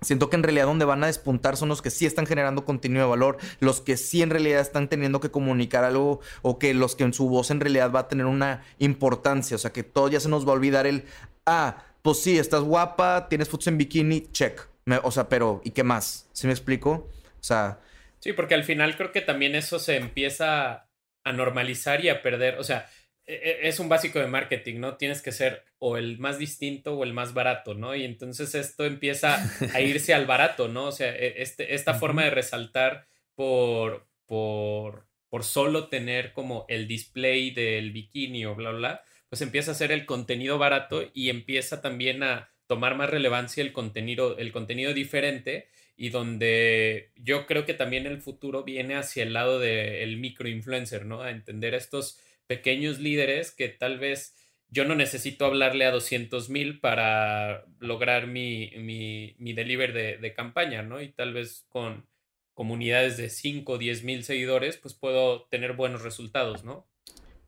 [0.01, 3.03] Siento que en realidad donde van a despuntar son los que sí están generando contenido
[3.03, 6.95] de valor, los que sí en realidad están teniendo que comunicar algo o que los
[6.95, 9.57] que en su voz en realidad va a tener una importancia.
[9.57, 11.05] O sea, que todo ya se nos va a olvidar el,
[11.47, 14.69] ah, pues sí, estás guapa, tienes fotos en bikini, check.
[15.03, 16.29] o sea, pero ¿y qué más?
[16.33, 17.09] ¿Sí me explico?
[17.41, 17.81] O sea...
[18.21, 20.88] Sí, porque al final creo que también eso se empieza
[21.29, 22.89] a normalizar y a perder, o sea,
[23.27, 24.97] e, e, es un básico de marketing, ¿no?
[24.97, 27.95] Tienes que ser o el más distinto o el más barato, ¿no?
[27.95, 29.39] Y entonces esto empieza
[29.75, 30.87] a irse al barato, ¿no?
[30.87, 36.89] O sea, e, este, esta forma de resaltar por, por, por solo tener como el
[36.89, 41.83] display del bikini o bla, bla, pues empieza a ser el contenido barato y empieza
[41.83, 45.69] también a tomar más relevancia el contenido, el contenido diferente
[46.01, 51.23] y donde yo creo que también el futuro viene hacia el lado del microinfluencer, ¿no?
[51.23, 54.37] A entender a estos pequeños líderes que tal vez
[54.71, 60.35] yo no necesito hablarle a 200 mil para lograr mi, mi, mi delivery de, de,
[60.35, 61.03] campaña, ¿no?
[61.03, 62.07] Y tal vez con
[62.55, 66.87] comunidades de 5 o 10 mil seguidores, pues puedo tener buenos resultados, ¿no?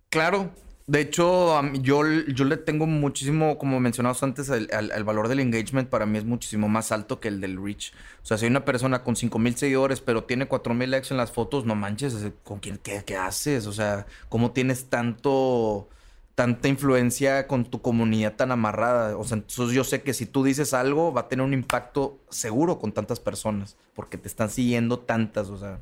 [0.08, 0.52] Claro,
[0.90, 6.04] De hecho, yo, yo le tengo muchísimo, como mencionamos antes, el, valor del engagement para
[6.04, 7.92] mí es muchísimo más alto que el del reach.
[8.24, 11.30] O sea, si hay una persona con 5000 seguidores, pero tiene 4000 likes en las
[11.30, 13.68] fotos, no manches, ¿con quién, qué, qué haces?
[13.68, 15.88] O sea, ¿cómo tienes tanto
[16.34, 19.16] tanta influencia con tu comunidad tan amarrada.
[19.16, 22.18] O sea, entonces yo sé que si tú dices algo, va a tener un impacto
[22.30, 25.78] seguro con tantas personas, porque te están siguiendo tantas, o sea,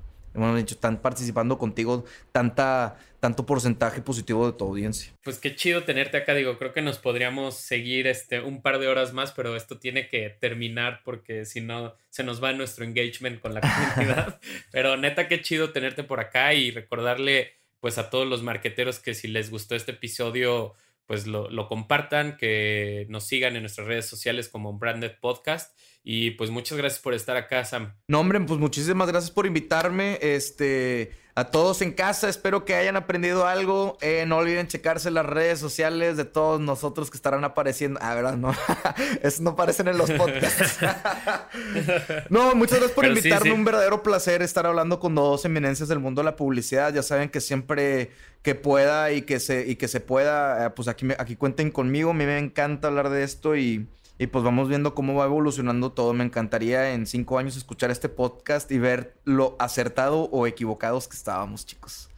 [0.47, 5.12] hemos dicho, están participando contigo tanta, tanto porcentaje positivo de tu audiencia.
[5.22, 8.89] Pues qué chido tenerte acá, digo, creo que nos podríamos seguir este, un par de
[8.89, 13.41] horas más, pero esto tiene que terminar porque si no, se nos va nuestro engagement
[13.41, 13.61] con la
[13.95, 14.41] comunidad.
[14.70, 19.14] pero neta, qué chido tenerte por acá y recordarle pues a todos los marqueteros que
[19.14, 20.74] si les gustó este episodio,
[21.07, 25.74] pues lo, lo, compartan, que nos sigan en nuestras redes sociales como Branded Podcast.
[26.03, 27.95] Y pues muchas gracias por estar acá, Sam.
[28.09, 30.19] No, hombre, pues muchísimas gracias por invitarme.
[30.23, 33.97] Este, a todos en casa, espero que hayan aprendido algo.
[34.01, 38.01] Eh, no olviden checarse las redes sociales de todos nosotros que estarán apareciendo.
[38.03, 38.53] Ah, verdad, no.
[39.23, 40.79] Eso no aparecen en los podcasts.
[42.29, 43.53] no, muchas gracias por invitarme.
[43.53, 46.93] Un verdadero placer estar hablando con dos eminencias del mundo de la publicidad.
[46.93, 48.11] Ya saben que siempre
[48.43, 52.11] que pueda y que se, y que se pueda, eh, pues aquí, aquí cuenten conmigo.
[52.11, 53.87] A mí me encanta hablar de esto y
[54.19, 56.12] y pues vamos viendo cómo va evolucionando todo.
[56.12, 61.16] Me encantaría en cinco años escuchar este podcast y ver lo acertado o equivocados que
[61.16, 62.11] estábamos, chicos.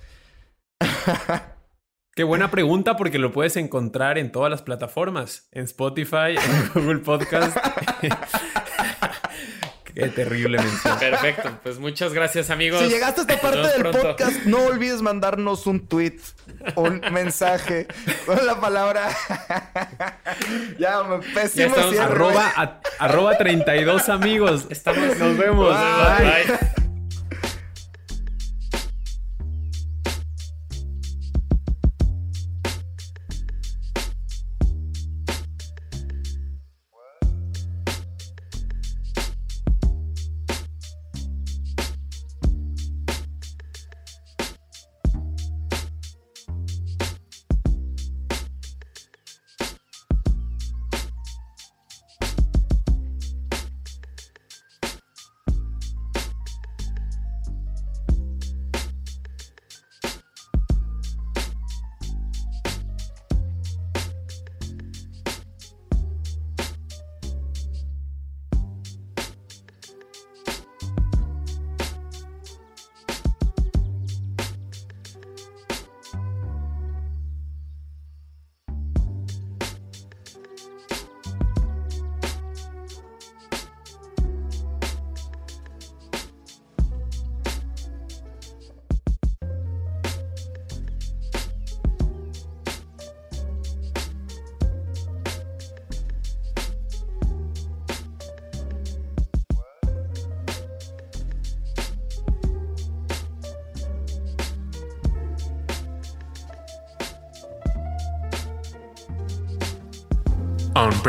[2.15, 6.99] Qué buena pregunta porque lo puedes encontrar en todas las plataformas, en Spotify, en Google
[7.01, 7.57] Podcast.
[10.01, 11.11] Qué terrible mensaje.
[11.11, 12.81] Perfecto, pues muchas gracias amigos.
[12.81, 16.17] Si llegaste a esta parte del podcast, no olvides mandarnos un tweet,
[16.77, 17.87] un mensaje
[18.25, 19.09] con la palabra.
[20.79, 24.67] ya, me pésimo arroba, arroba 32 amigos.
[24.71, 25.77] Estamos, nos vemos.
[25.77, 26.80] bye.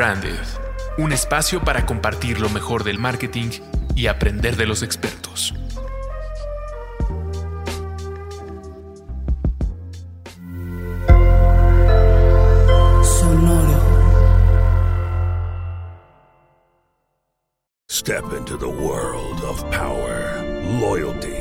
[0.02, 0.40] Unbranded,
[0.98, 3.52] un espacio para compartir lo mejor del marketing
[3.94, 5.54] y aprender de los expertos.
[13.04, 13.80] Sonoro.
[17.88, 20.44] Step into the world of power,
[20.80, 21.41] loyalty